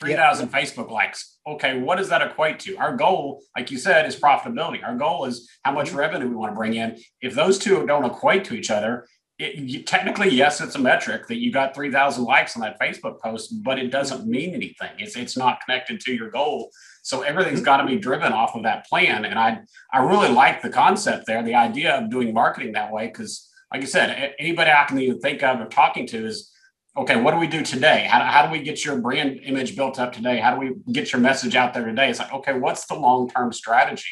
3,000 0.00 0.50
yeah. 0.50 0.60
Facebook 0.60 0.90
likes. 0.90 1.38
Okay, 1.46 1.80
what 1.80 1.96
does 1.96 2.08
that 2.08 2.22
equate 2.22 2.58
to? 2.60 2.76
Our 2.76 2.96
goal, 2.96 3.42
like 3.56 3.70
you 3.70 3.78
said, 3.78 4.06
is 4.06 4.16
profitability. 4.16 4.82
Our 4.84 4.96
goal 4.96 5.24
is 5.24 5.48
how 5.62 5.72
much 5.72 5.88
mm-hmm. 5.88 5.98
revenue 5.98 6.28
we 6.28 6.34
want 6.34 6.52
to 6.52 6.56
bring 6.56 6.74
in. 6.74 6.98
If 7.20 7.34
those 7.34 7.58
two 7.58 7.86
don't 7.86 8.04
equate 8.04 8.44
to 8.46 8.54
each 8.54 8.70
other, 8.70 9.06
it, 9.40 9.86
technically, 9.86 10.28
yes, 10.28 10.60
it's 10.60 10.74
a 10.74 10.78
metric 10.78 11.26
that 11.28 11.38
you 11.38 11.50
got 11.50 11.74
3,000 11.74 12.24
likes 12.24 12.56
on 12.56 12.62
that 12.62 12.78
Facebook 12.78 13.20
post, 13.20 13.62
but 13.62 13.78
it 13.78 13.90
doesn't 13.90 14.26
mean 14.26 14.54
anything. 14.54 14.90
It's, 14.98 15.16
it's 15.16 15.36
not 15.36 15.60
connected 15.64 16.00
to 16.00 16.12
your 16.12 16.30
goal. 16.30 16.70
So 17.02 17.22
everything's 17.22 17.62
got 17.62 17.78
to 17.78 17.86
be 17.86 17.96
driven 17.96 18.32
off 18.32 18.54
of 18.54 18.64
that 18.64 18.86
plan. 18.86 19.24
And 19.24 19.38
I, 19.38 19.60
I 19.92 20.04
really 20.04 20.28
like 20.28 20.60
the 20.60 20.68
concept 20.68 21.26
there, 21.26 21.42
the 21.42 21.54
idea 21.54 21.96
of 21.96 22.10
doing 22.10 22.34
marketing 22.34 22.72
that 22.72 22.92
way. 22.92 23.08
Cause 23.08 23.48
like 23.72 23.82
I 23.82 23.86
said, 23.86 24.34
anybody 24.38 24.70
I 24.70 24.84
can 24.84 24.98
even 24.98 25.20
think 25.20 25.42
of 25.42 25.58
or 25.58 25.66
talking 25.66 26.06
to 26.08 26.26
is, 26.26 26.52
okay, 26.96 27.18
what 27.18 27.30
do 27.32 27.38
we 27.38 27.46
do 27.46 27.62
today? 27.62 28.06
How, 28.10 28.22
how 28.22 28.44
do 28.44 28.52
we 28.52 28.62
get 28.62 28.84
your 28.84 28.98
brand 28.98 29.40
image 29.42 29.74
built 29.74 29.98
up 29.98 30.12
today? 30.12 30.38
How 30.38 30.54
do 30.54 30.60
we 30.60 30.92
get 30.92 31.12
your 31.12 31.20
message 31.20 31.56
out 31.56 31.72
there 31.72 31.86
today? 31.86 32.10
It's 32.10 32.18
like, 32.18 32.32
okay, 32.32 32.58
what's 32.58 32.84
the 32.86 32.96
long-term 32.96 33.52
strategy? 33.54 34.04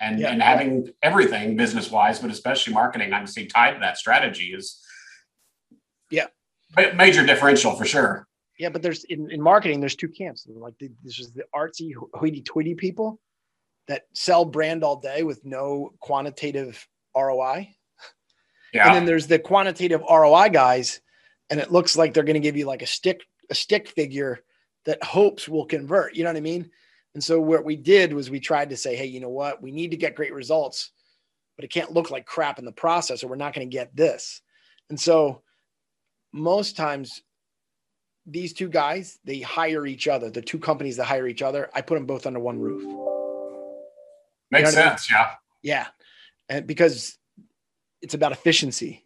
And, 0.00 0.18
yeah, 0.18 0.32
and 0.32 0.42
having 0.42 0.92
everything 1.02 1.56
business 1.56 1.90
wise, 1.90 2.18
but 2.18 2.30
especially 2.30 2.74
marketing, 2.74 3.12
I'm 3.12 3.26
seeing 3.26 3.48
tied 3.48 3.74
to 3.74 3.80
that 3.80 3.96
strategy 3.96 4.52
is 4.52 4.84
yeah, 6.10 6.26
major 6.94 7.24
differential 7.24 7.74
for 7.74 7.84
sure. 7.84 8.26
Yeah, 8.58 8.68
but 8.68 8.82
there's 8.82 9.04
in, 9.04 9.30
in 9.30 9.40
marketing, 9.40 9.80
there's 9.80 9.96
two 9.96 10.08
camps. 10.08 10.46
Like 10.48 10.74
the, 10.78 10.90
this 11.02 11.18
is 11.18 11.32
the 11.32 11.44
artsy, 11.54 11.92
hoity-toity 12.14 12.74
people 12.74 13.20
that 13.88 14.02
sell 14.14 14.44
brand 14.44 14.84
all 14.84 14.96
day 14.96 15.22
with 15.22 15.44
no 15.44 15.92
quantitative 16.00 16.86
ROI. 17.16 17.74
Yeah. 18.72 18.86
And 18.86 18.94
then 18.96 19.04
there's 19.06 19.26
the 19.26 19.38
quantitative 19.38 20.02
ROI 20.08 20.48
guys, 20.48 21.00
and 21.50 21.60
it 21.60 21.70
looks 21.70 21.96
like 21.96 22.14
they're 22.14 22.24
going 22.24 22.34
to 22.34 22.40
give 22.40 22.56
you 22.56 22.66
like 22.66 22.82
a 22.82 22.86
stick 22.86 23.22
a 23.50 23.54
stick 23.54 23.88
figure 23.88 24.40
that 24.86 25.02
hopes 25.02 25.48
will 25.48 25.66
convert. 25.66 26.14
You 26.14 26.24
know 26.24 26.30
what 26.30 26.36
I 26.36 26.40
mean? 26.40 26.70
And 27.14 27.22
so 27.22 27.40
what 27.40 27.64
we 27.64 27.76
did 27.76 28.12
was 28.12 28.30
we 28.30 28.40
tried 28.40 28.70
to 28.70 28.76
say, 28.76 28.96
hey, 28.96 29.06
you 29.06 29.20
know 29.20 29.28
what? 29.28 29.62
We 29.62 29.70
need 29.70 29.92
to 29.92 29.96
get 29.96 30.16
great 30.16 30.34
results, 30.34 30.90
but 31.56 31.64
it 31.64 31.72
can't 31.72 31.92
look 31.92 32.10
like 32.10 32.26
crap 32.26 32.58
in 32.58 32.64
the 32.64 32.72
process, 32.72 33.22
or 33.22 33.28
we're 33.28 33.36
not 33.36 33.54
going 33.54 33.68
to 33.68 33.72
get 33.72 33.94
this. 33.94 34.42
And 34.90 35.00
so 35.00 35.42
most 36.32 36.76
times 36.76 37.22
these 38.26 38.52
two 38.52 38.68
guys, 38.68 39.18
they 39.24 39.40
hire 39.40 39.86
each 39.86 40.08
other. 40.08 40.30
The 40.30 40.42
two 40.42 40.58
companies 40.58 40.96
that 40.96 41.04
hire 41.04 41.28
each 41.28 41.42
other, 41.42 41.70
I 41.74 41.82
put 41.82 41.94
them 41.94 42.06
both 42.06 42.26
under 42.26 42.40
one 42.40 42.58
roof. 42.58 42.82
Makes 44.50 44.72
you 44.72 44.78
know 44.78 44.82
sense. 44.84 45.08
I 45.10 45.14
mean? 45.14 45.28
Yeah. 45.62 45.76
Yeah. 45.76 45.86
And 46.48 46.66
because 46.66 47.18
it's 48.02 48.14
about 48.14 48.32
efficiency. 48.32 49.04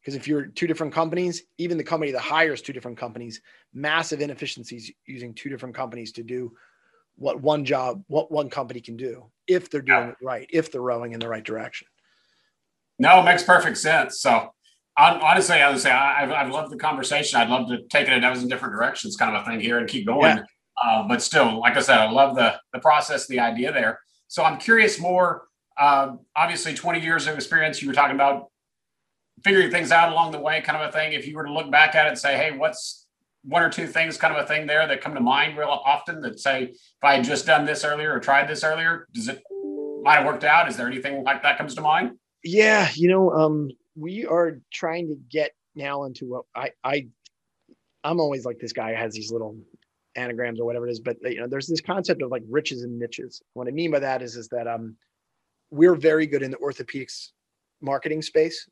Because 0.00 0.14
if 0.14 0.28
you're 0.28 0.46
two 0.46 0.66
different 0.66 0.94
companies, 0.94 1.42
even 1.58 1.76
the 1.76 1.84
company 1.84 2.12
that 2.12 2.20
hires 2.20 2.62
two 2.62 2.72
different 2.72 2.96
companies, 2.96 3.42
massive 3.74 4.20
inefficiencies 4.20 4.90
using 5.06 5.34
two 5.34 5.50
different 5.50 5.74
companies 5.74 6.12
to 6.12 6.22
do 6.22 6.52
what 7.18 7.40
one 7.40 7.64
job, 7.64 8.02
what 8.06 8.30
one 8.30 8.48
company 8.48 8.80
can 8.80 8.96
do 8.96 9.30
if 9.46 9.70
they're 9.70 9.82
doing 9.82 9.98
yeah. 9.98 10.10
it 10.10 10.16
right, 10.22 10.46
if 10.50 10.70
they're 10.70 10.80
rowing 10.80 11.12
in 11.12 11.20
the 11.20 11.28
right 11.28 11.44
direction. 11.44 11.88
No, 12.98 13.20
it 13.20 13.24
makes 13.24 13.42
perfect 13.42 13.78
sense. 13.78 14.20
So 14.20 14.52
honestly, 14.96 15.56
I 15.56 15.70
would 15.70 15.80
say 15.80 15.90
I, 15.90 16.40
I've 16.40 16.50
loved 16.50 16.72
the 16.72 16.76
conversation. 16.76 17.40
I'd 17.40 17.48
love 17.48 17.68
to 17.68 17.82
take 17.88 18.08
it 18.08 18.12
in 18.12 18.18
a 18.18 18.20
dozen 18.20 18.48
different 18.48 18.74
directions, 18.74 19.16
kind 19.16 19.34
of 19.34 19.42
a 19.42 19.46
thing 19.46 19.60
here, 19.60 19.78
and 19.78 19.88
keep 19.88 20.06
going. 20.06 20.38
Yeah. 20.38 20.44
Uh, 20.82 21.06
but 21.06 21.22
still, 21.22 21.60
like 21.60 21.76
I 21.76 21.80
said, 21.80 21.98
I 21.98 22.10
love 22.10 22.36
the 22.36 22.54
the 22.72 22.78
process, 22.78 23.26
the 23.26 23.40
idea 23.40 23.72
there. 23.72 24.00
So 24.28 24.44
I'm 24.44 24.58
curious 24.58 25.00
more. 25.00 25.44
Uh, 25.76 26.16
obviously, 26.34 26.74
20 26.74 27.00
years 27.00 27.26
of 27.26 27.36
experience. 27.36 27.80
You 27.80 27.88
were 27.88 27.94
talking 27.94 28.14
about 28.14 28.50
figuring 29.44 29.70
things 29.70 29.92
out 29.92 30.12
along 30.12 30.32
the 30.32 30.40
way, 30.40 30.60
kind 30.60 30.80
of 30.80 30.88
a 30.88 30.92
thing. 30.92 31.12
If 31.12 31.26
you 31.26 31.36
were 31.36 31.44
to 31.44 31.52
look 31.52 31.70
back 31.70 31.94
at 31.94 32.06
it 32.06 32.10
and 32.10 32.18
say, 32.18 32.36
"Hey, 32.36 32.56
what's 32.56 33.06
one 33.42 33.62
or 33.62 33.70
two 33.70 33.86
things, 33.86 34.16
kind 34.16 34.34
of 34.34 34.44
a 34.44 34.46
thing 34.46 34.66
there 34.66 34.86
that 34.86 35.00
come 35.00 35.14
to 35.14 35.20
mind 35.20 35.56
real 35.56 35.68
often 35.68 36.20
that 36.22 36.40
say, 36.40 36.64
if 36.64 36.78
I 37.02 37.16
had 37.16 37.24
just 37.24 37.46
done 37.46 37.64
this 37.64 37.84
earlier 37.84 38.12
or 38.12 38.20
tried 38.20 38.48
this 38.48 38.64
earlier, 38.64 39.06
does 39.12 39.28
it 39.28 39.42
might 40.02 40.16
have 40.16 40.26
worked 40.26 40.44
out? 40.44 40.68
Is 40.68 40.76
there 40.76 40.86
anything 40.86 41.24
like 41.24 41.42
that 41.42 41.58
comes 41.58 41.74
to 41.76 41.80
mind? 41.80 42.12
Yeah, 42.44 42.88
you 42.94 43.08
know, 43.08 43.30
um, 43.30 43.70
we 43.96 44.26
are 44.26 44.60
trying 44.72 45.08
to 45.08 45.16
get 45.30 45.52
now 45.74 46.04
into 46.04 46.26
what 46.26 46.44
I 46.54 46.70
I 46.84 47.08
I'm 48.04 48.20
always 48.20 48.44
like 48.44 48.58
this 48.58 48.72
guy 48.72 48.92
has 48.92 49.14
these 49.14 49.32
little 49.32 49.56
anagrams 50.16 50.60
or 50.60 50.64
whatever 50.64 50.86
it 50.86 50.90
is, 50.90 51.00
but 51.00 51.16
you 51.22 51.40
know, 51.40 51.46
there's 51.46 51.66
this 51.66 51.80
concept 51.80 52.22
of 52.22 52.30
like 52.30 52.42
riches 52.48 52.82
and 52.82 52.98
niches. 52.98 53.42
What 53.54 53.68
I 53.68 53.70
mean 53.70 53.90
by 53.90 54.00
that 54.00 54.22
is 54.22 54.36
is 54.36 54.48
that 54.48 54.66
um 54.66 54.96
we're 55.70 55.94
very 55.94 56.26
good 56.26 56.42
in 56.42 56.50
the 56.50 56.56
orthopedics 56.58 57.28
marketing 57.80 58.22
space. 58.22 58.68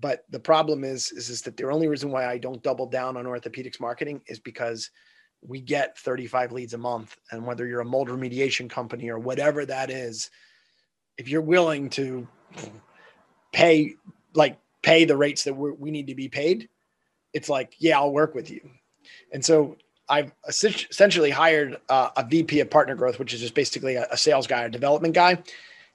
But 0.00 0.24
the 0.30 0.40
problem 0.40 0.84
is, 0.84 1.10
is, 1.12 1.28
is 1.28 1.42
that 1.42 1.56
the 1.56 1.68
only 1.68 1.88
reason 1.88 2.10
why 2.10 2.26
I 2.26 2.38
don't 2.38 2.62
double 2.62 2.86
down 2.86 3.16
on 3.16 3.24
orthopedics 3.24 3.80
marketing 3.80 4.20
is 4.26 4.38
because 4.38 4.90
we 5.46 5.60
get 5.60 5.98
35 5.98 6.52
leads 6.52 6.74
a 6.74 6.78
month. 6.78 7.16
And 7.30 7.46
whether 7.46 7.66
you're 7.66 7.80
a 7.80 7.84
mold 7.84 8.08
remediation 8.08 8.68
company 8.70 9.08
or 9.08 9.18
whatever 9.18 9.64
that 9.66 9.90
is, 9.90 10.30
if 11.16 11.28
you're 11.28 11.40
willing 11.40 11.90
to 11.90 12.26
pay 13.52 13.94
like 14.34 14.58
pay 14.82 15.04
the 15.04 15.16
rates 15.16 15.44
that 15.44 15.54
we 15.54 15.90
need 15.90 16.06
to 16.06 16.14
be 16.14 16.28
paid, 16.28 16.68
it's 17.32 17.48
like, 17.48 17.74
yeah, 17.78 17.98
I'll 17.98 18.12
work 18.12 18.34
with 18.34 18.50
you. 18.50 18.60
And 19.32 19.44
so 19.44 19.76
I've 20.08 20.32
essentially 20.46 21.30
hired 21.30 21.78
a 21.88 22.24
VP 22.28 22.60
of 22.60 22.70
partner 22.70 22.94
growth, 22.94 23.18
which 23.18 23.34
is 23.34 23.40
just 23.40 23.54
basically 23.54 23.96
a, 23.96 24.06
a 24.10 24.16
sales 24.16 24.46
guy, 24.46 24.62
a 24.62 24.70
development 24.70 25.14
guy. 25.14 25.42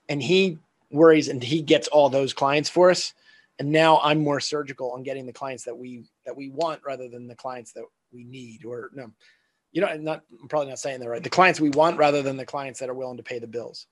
And 0.10 0.22
he 0.22 0.60
worries 0.92 1.28
and 1.28 1.44
he 1.44 1.62
gets 1.62 1.88
all 1.88 2.10
those 2.10 2.34
clients 2.34 2.70
for 2.70 2.92
us. 2.92 3.14
And 3.60 3.72
now 3.72 4.00
I'm 4.04 4.20
more 4.20 4.40
surgical 4.40 4.92
on 4.92 5.04
getting 5.04 5.26
the 5.26 5.34
clients 5.34 5.64
that 5.66 5.78
we 5.78 6.04
that 6.26 6.36
we 6.36 6.50
want 6.50 6.82
rather 6.86 7.08
than 7.08 7.28
the 7.28 7.36
clients 7.36 7.72
that 7.74 7.84
we 8.12 8.24
need 8.24 8.66
or 8.66 8.90
no. 8.94 9.12
You 9.72 9.82
know 9.82 9.88
i'm 9.88 10.04
not 10.04 10.22
i'm 10.42 10.48
probably 10.48 10.70
not 10.70 10.80
saying 10.80 11.00
that 11.00 11.10
right. 11.10 11.24
The 11.24 11.30
clients 11.30 11.60
we 11.60 11.70
want 11.70 11.98
rather 11.98 12.22
than 12.22 12.38
the 12.38 12.46
clients 12.46 12.80
that 12.80 12.90
are 12.90 12.94
willing 12.94 13.18
to 13.18 13.24
pay 13.24 13.40
the 13.40 13.48
bills. 13.48 13.88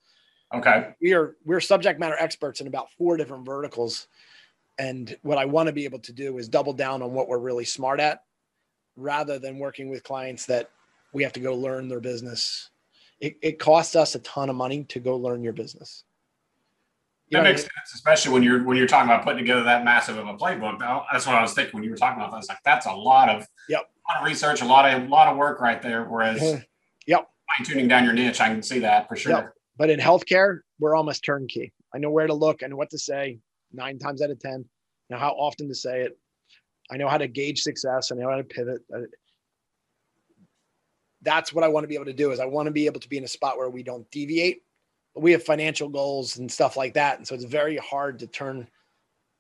Okay. 0.54 0.94
We 1.02 1.14
are 1.14 1.36
we're 1.46 1.62
subject 1.62 2.00
matter 2.00 2.18
experts 2.20 2.62
in 2.62 2.68
about 2.68 2.92
four 2.98 3.18
different 3.18 3.46
verticals. 3.46 4.08
And 4.78 5.16
what 5.22 5.38
I 5.38 5.46
want 5.46 5.68
to 5.68 5.74
be 5.74 5.86
able 5.86 6.00
to 6.00 6.14
do 6.14 6.38
is 6.38 6.50
double 6.50 6.74
down 6.74 7.02
on 7.02 7.14
what 7.14 7.28
we're 7.28 7.38
really 7.38 7.66
smart 7.66 8.00
at 8.00 8.24
rather 8.96 9.40
than 9.40 9.60
working 9.60 9.90
with 9.90 10.04
clients 10.04 10.46
that 10.48 10.70
we 11.14 11.24
have 11.24 11.34
to 11.34 11.40
go 11.40 11.56
learn 11.56 11.88
their 11.88 12.00
business. 12.00 12.70
It, 13.20 13.38
it 13.42 13.60
costs 13.60 13.96
us 13.96 14.16
a 14.16 14.20
ton 14.20 14.50
of 14.50 14.56
money 14.56 14.84
to 14.86 15.00
go 15.00 15.16
learn 15.16 15.44
your 15.44 15.54
business. 15.54 16.04
That 17.32 17.44
makes 17.44 17.62
sense, 17.62 17.94
especially 17.96 18.34
when 18.34 18.44
you're 18.44 18.64
when 18.64 18.78
you're 18.78 18.88
talking 18.88 19.10
about 19.10 19.24
putting 19.24 19.40
together 19.40 19.64
that 19.64 19.86
massive 19.86 20.18
of 20.18 20.28
a 20.28 20.34
playbook. 20.34 20.80
That's 21.12 21.26
what 21.26 21.36
I 21.36 21.42
was 21.42 21.54
thinking 21.54 21.74
when 21.76 21.84
you 21.84 21.92
were 21.92 21.98
talking 21.98 22.20
about 22.20 22.32
that. 22.32 22.36
I 22.36 22.40
was 22.40 22.50
like, 22.50 22.64
that's 22.66 22.86
a 22.86 22.94
lot 22.94 23.30
of 23.30 23.48
yep. 23.70 23.82
a 23.82 24.14
lot 24.14 24.22
of 24.22 24.26
research, 24.28 24.62
a 24.62 24.66
lot 24.66 24.92
of 24.92 25.04
a 25.04 25.08
lot 25.08 25.28
of 25.28 25.38
work 25.38 25.62
right 25.62 25.82
there. 25.82 26.04
Whereas 26.04 26.42
yep. 27.08 27.30
fine 27.58 27.66
tuning 27.66 27.88
down 27.88 28.04
your 28.04 28.14
niche, 28.14 28.42
I 28.42 28.50
can 28.50 28.62
see 28.62 28.80
that 28.80 29.08
for 29.08 29.16
sure. 29.16 29.32
Yep. 29.32 29.54
But 29.78 29.90
in 29.90 30.00
healthcare, 30.00 30.60
we're 30.80 30.96
almost 30.96 31.24
turnkey. 31.24 31.72
I 31.94 32.00
know 32.00 32.12
where 32.12 32.28
to 32.28 32.34
look 32.34 32.62
and 32.62 32.76
what 32.76 32.90
to 32.92 32.98
say 32.98 33.40
nine 33.74 33.98
times 33.98 34.22
out 34.22 34.30
of 34.30 34.40
10. 34.40 34.66
Now, 35.10 35.18
how 35.18 35.32
often 35.32 35.68
to 35.68 35.76
say 35.76 36.02
it. 36.02 36.18
I 36.92 36.98
know 36.98 37.08
how 37.08 37.18
to 37.18 37.28
gauge 37.28 37.62
success. 37.62 38.12
I 38.12 38.16
know 38.16 38.30
how 38.30 38.36
to 38.36 38.44
pivot. 38.44 38.82
That's 41.22 41.54
what 41.54 41.64
I 41.64 41.68
want 41.70 41.86
to 41.86 41.88
be 41.88 41.96
able 41.96 42.06
to 42.06 42.14
do 42.14 42.32
is 42.32 42.40
I 42.40 42.46
want 42.46 42.68
to 42.68 42.72
be 42.72 42.86
able 42.86 43.00
to 43.00 43.10
be 43.10 43.18
in 43.18 43.24
a 43.24 43.30
spot 43.30 43.58
where 43.58 43.70
we 43.70 43.84
don't 43.84 44.10
deviate 44.12 44.64
we 45.16 45.32
have 45.32 45.44
financial 45.44 45.90
goals 45.90 46.38
and 46.38 46.52
stuff 46.52 46.78
like 46.78 46.94
that. 46.94 47.18
And 47.18 47.28
so 47.28 47.36
it's 47.36 47.44
very 47.44 47.78
hard 47.78 48.20
to 48.20 48.28
turn 48.28 48.68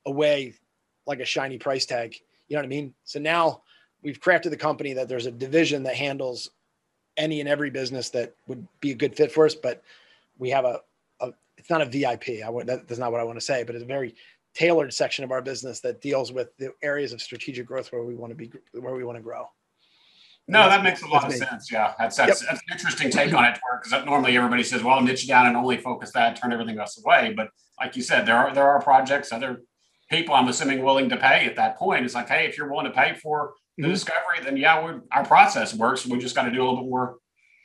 away 0.05 0.53
like 1.05 1.19
a 1.19 1.25
shiny 1.25 1.57
price 1.57 1.85
tag. 1.85 2.15
You 2.47 2.55
know 2.55 2.61
what 2.61 2.65
I 2.65 2.69
mean? 2.69 2.93
So 3.05 3.19
now 3.19 3.63
we've 4.03 4.19
crafted 4.19 4.49
the 4.49 4.57
company 4.57 4.93
that 4.93 5.07
there's 5.07 5.25
a 5.25 5.31
division 5.31 5.83
that 5.83 5.95
handles 5.95 6.51
any 7.17 7.39
and 7.39 7.49
every 7.49 7.69
business 7.69 8.09
that 8.09 8.35
would 8.47 8.67
be 8.79 8.91
a 8.91 8.95
good 8.95 9.15
fit 9.15 9.31
for 9.31 9.45
us, 9.45 9.55
but 9.55 9.83
we 10.37 10.49
have 10.49 10.65
a, 10.65 10.79
a 11.19 11.31
it's 11.57 11.69
not 11.69 11.81
a 11.81 11.85
VIP. 11.85 12.43
I 12.45 12.51
that's 12.63 12.97
not 12.97 13.11
what 13.11 13.21
I 13.21 13.23
want 13.23 13.39
to 13.39 13.45
say, 13.45 13.63
but 13.63 13.75
it's 13.75 13.83
a 13.83 13.87
very 13.87 14.15
tailored 14.53 14.93
section 14.93 15.23
of 15.23 15.31
our 15.31 15.41
business 15.41 15.79
that 15.81 16.01
deals 16.01 16.31
with 16.31 16.55
the 16.57 16.73
areas 16.81 17.13
of 17.13 17.21
strategic 17.21 17.65
growth 17.65 17.91
where 17.91 18.03
we 18.03 18.15
want 18.15 18.31
to 18.31 18.35
be, 18.35 18.51
where 18.73 18.95
we 18.95 19.03
want 19.03 19.17
to 19.17 19.21
grow. 19.21 19.47
No, 20.47 20.67
that 20.67 20.83
makes 20.83 21.01
a 21.01 21.07
lot 21.07 21.25
of 21.25 21.33
sense. 21.33 21.71
Yeah, 21.71 21.93
that's 21.97 22.17
that's, 22.17 22.41
yep. 22.41 22.49
that's, 22.49 22.61
an 22.61 22.73
interesting 22.73 23.09
take 23.09 23.33
on 23.33 23.45
it. 23.45 23.59
Because 23.81 24.05
normally 24.05 24.35
everybody 24.35 24.63
says, 24.63 24.83
"Well, 24.83 25.01
niche 25.01 25.27
down 25.27 25.47
and 25.47 25.55
only 25.55 25.77
focus 25.77 26.11
that, 26.13 26.35
turn 26.35 26.51
everything 26.51 26.77
else 26.77 27.01
away." 27.03 27.33
But 27.35 27.49
like 27.79 27.95
you 27.95 28.01
said, 28.01 28.25
there 28.25 28.35
are 28.35 28.53
there 28.53 28.67
are 28.67 28.81
projects, 28.81 29.31
other 29.31 29.61
people, 30.11 30.35
I'm 30.35 30.47
assuming, 30.47 30.83
willing 30.83 31.09
to 31.09 31.17
pay 31.17 31.45
at 31.45 31.55
that 31.55 31.77
point. 31.77 32.05
It's 32.05 32.13
like, 32.13 32.27
hey, 32.27 32.45
if 32.45 32.57
you're 32.57 32.69
willing 32.69 32.85
to 32.85 32.91
pay 32.91 33.15
for 33.15 33.53
the 33.77 33.83
mm-hmm. 33.83 33.91
discovery, 33.91 34.43
then 34.43 34.57
yeah, 34.57 34.99
our 35.11 35.25
process 35.25 35.73
works. 35.73 36.05
We 36.05 36.19
just 36.19 36.35
got 36.35 36.43
to 36.43 36.51
do 36.51 36.61
a 36.61 36.65
little 36.65 36.81
bit 36.81 36.89
more, 36.89 37.17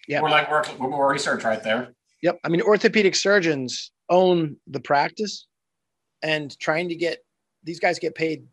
yeah, 0.09 0.21
more 0.21 0.31
like 0.31 0.51
work, 0.51 0.79
more 0.79 1.11
research 1.11 1.45
right 1.45 1.63
there. 1.63 1.93
Yep. 2.23 2.39
I 2.45 2.49
mean, 2.49 2.63
orthopedic 2.63 3.15
surgeons 3.15 3.91
own 4.09 4.57
the 4.67 4.81
practice, 4.81 5.47
and 6.23 6.57
trying 6.59 6.89
to 6.89 6.95
get 6.95 7.19
these 7.65 7.81
guys 7.81 7.99
get 7.99 8.15
paid 8.15 8.47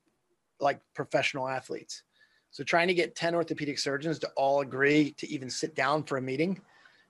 like 0.59 0.81
professional 0.95 1.47
athletes. 1.47 2.03
So 2.53 2.63
trying 2.63 2.87
to 2.87 2.93
get 2.93 3.15
10 3.15 3.33
orthopedic 3.33 3.79
surgeons 3.79 4.19
to 4.19 4.29
all 4.35 4.61
agree 4.61 5.11
to 5.17 5.27
even 5.27 5.49
sit 5.49 5.73
down 5.73 6.03
for 6.03 6.17
a 6.17 6.21
meeting 6.21 6.61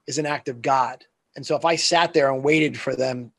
is 0.07 0.17
an 0.17 0.25
act 0.25 0.47
of 0.47 0.61
God. 0.61 1.03
And 1.35 1.45
so 1.45 1.57
if 1.57 1.65
I 1.65 1.75
sat 1.75 2.13
there 2.13 2.31
and 2.31 2.41
waited 2.41 2.79
for 2.79 2.95
them 2.95 3.33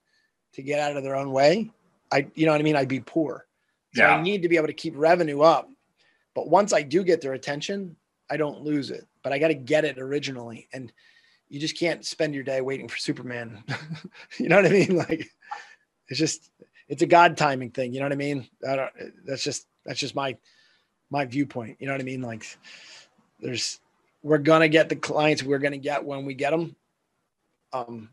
to 0.52 0.62
get 0.62 0.80
out 0.80 0.98
of 0.98 1.02
their 1.02 1.16
own 1.16 1.32
way, 1.32 1.70
I, 2.12 2.26
you 2.34 2.44
know 2.44 2.52
what 2.52 2.60
I 2.60 2.64
mean? 2.64 2.76
I'd 2.76 2.88
be 2.88 3.00
poor. 3.00 3.46
So 3.94 4.02
yeah. 4.02 4.16
I 4.16 4.22
need 4.22 4.42
to 4.42 4.50
be 4.50 4.56
able 4.56 4.66
to 4.66 4.74
keep 4.74 4.92
revenue 4.96 5.40
up. 5.40 5.70
But 6.34 6.48
once 6.48 6.74
I 6.74 6.82
do 6.82 7.04
get 7.04 7.22
their 7.22 7.32
attention, 7.32 7.96
I 8.30 8.36
don't 8.36 8.60
lose 8.60 8.90
it. 8.90 9.06
But 9.22 9.32
I 9.32 9.38
got 9.38 9.48
to 9.48 9.54
get 9.54 9.86
it 9.86 9.98
originally. 9.98 10.68
And 10.74 10.92
you 11.48 11.58
just 11.58 11.78
can't 11.78 12.04
spend 12.04 12.34
your 12.34 12.44
day 12.44 12.60
waiting 12.60 12.86
for 12.86 12.98
Superman. 12.98 13.64
you 14.38 14.50
know 14.50 14.56
what 14.56 14.66
I 14.66 14.70
mean? 14.70 14.96
Like 15.08 15.30
it's 16.08 16.18
just 16.18 16.50
it's 16.86 17.00
a 17.00 17.06
God 17.06 17.38
timing 17.38 17.70
thing. 17.70 17.94
You 17.94 18.00
know 18.00 18.06
what 18.06 18.12
I 18.12 18.16
mean? 18.16 18.46
I 18.68 18.76
don't, 18.76 18.92
that's 19.24 19.42
just 19.42 19.66
that's 19.86 20.00
just 20.00 20.14
my 20.14 20.36
my 21.14 21.24
viewpoint. 21.24 21.76
You 21.78 21.86
know 21.86 21.92
what 21.92 22.00
I 22.00 22.04
mean? 22.04 22.22
Like 22.22 22.44
there's 23.38 23.78
we're 24.24 24.38
gonna 24.38 24.68
get 24.68 24.88
the 24.88 24.96
clients 24.96 25.44
we're 25.44 25.60
gonna 25.60 25.78
get 25.78 26.04
when 26.04 26.24
we 26.24 26.34
get 26.34 26.50
them, 26.50 26.74
um, 27.72 28.08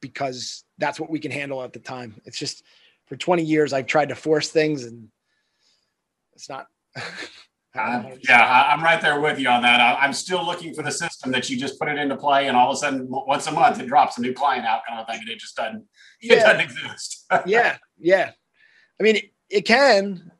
because 0.00 0.64
that's 0.76 0.98
what 0.98 1.08
we 1.08 1.20
can 1.20 1.30
handle 1.30 1.62
at 1.62 1.72
the 1.72 1.78
time. 1.78 2.20
It's 2.24 2.38
just 2.38 2.64
for 3.06 3.16
20 3.16 3.44
years 3.44 3.72
I've 3.72 3.86
tried 3.86 4.08
to 4.08 4.16
force 4.16 4.48
things 4.48 4.84
and 4.84 5.08
it's 6.34 6.48
not. 6.48 6.66
Uh, 7.74 8.02
yeah, 8.28 8.68
I'm 8.70 8.84
right 8.84 9.00
there 9.00 9.18
with 9.18 9.38
you 9.38 9.48
on 9.48 9.62
that. 9.62 9.80
I'm 9.98 10.12
still 10.12 10.44
looking 10.44 10.74
for 10.74 10.82
the 10.82 10.90
system 10.90 11.32
that 11.32 11.48
you 11.48 11.58
just 11.58 11.78
put 11.78 11.88
it 11.88 11.96
into 11.96 12.14
play, 12.16 12.46
and 12.46 12.54
all 12.54 12.70
of 12.70 12.74
a 12.74 12.76
sudden, 12.76 13.06
once 13.08 13.46
a 13.46 13.50
month, 13.50 13.80
it 13.80 13.86
drops 13.86 14.18
a 14.18 14.20
new 14.20 14.34
client 14.34 14.66
out, 14.66 14.82
kind 14.86 15.00
of 15.00 15.06
thing, 15.06 15.20
and 15.20 15.30
it 15.30 15.38
just 15.38 15.56
doesn't. 15.56 15.82
Yeah. 16.20 16.34
It 16.34 16.40
doesn't 16.40 16.60
exist. 16.60 17.24
yeah, 17.46 17.78
yeah. 17.98 18.32
I 19.00 19.02
mean, 19.02 19.16
it, 19.16 19.32
it 19.48 19.62
can, 19.62 20.31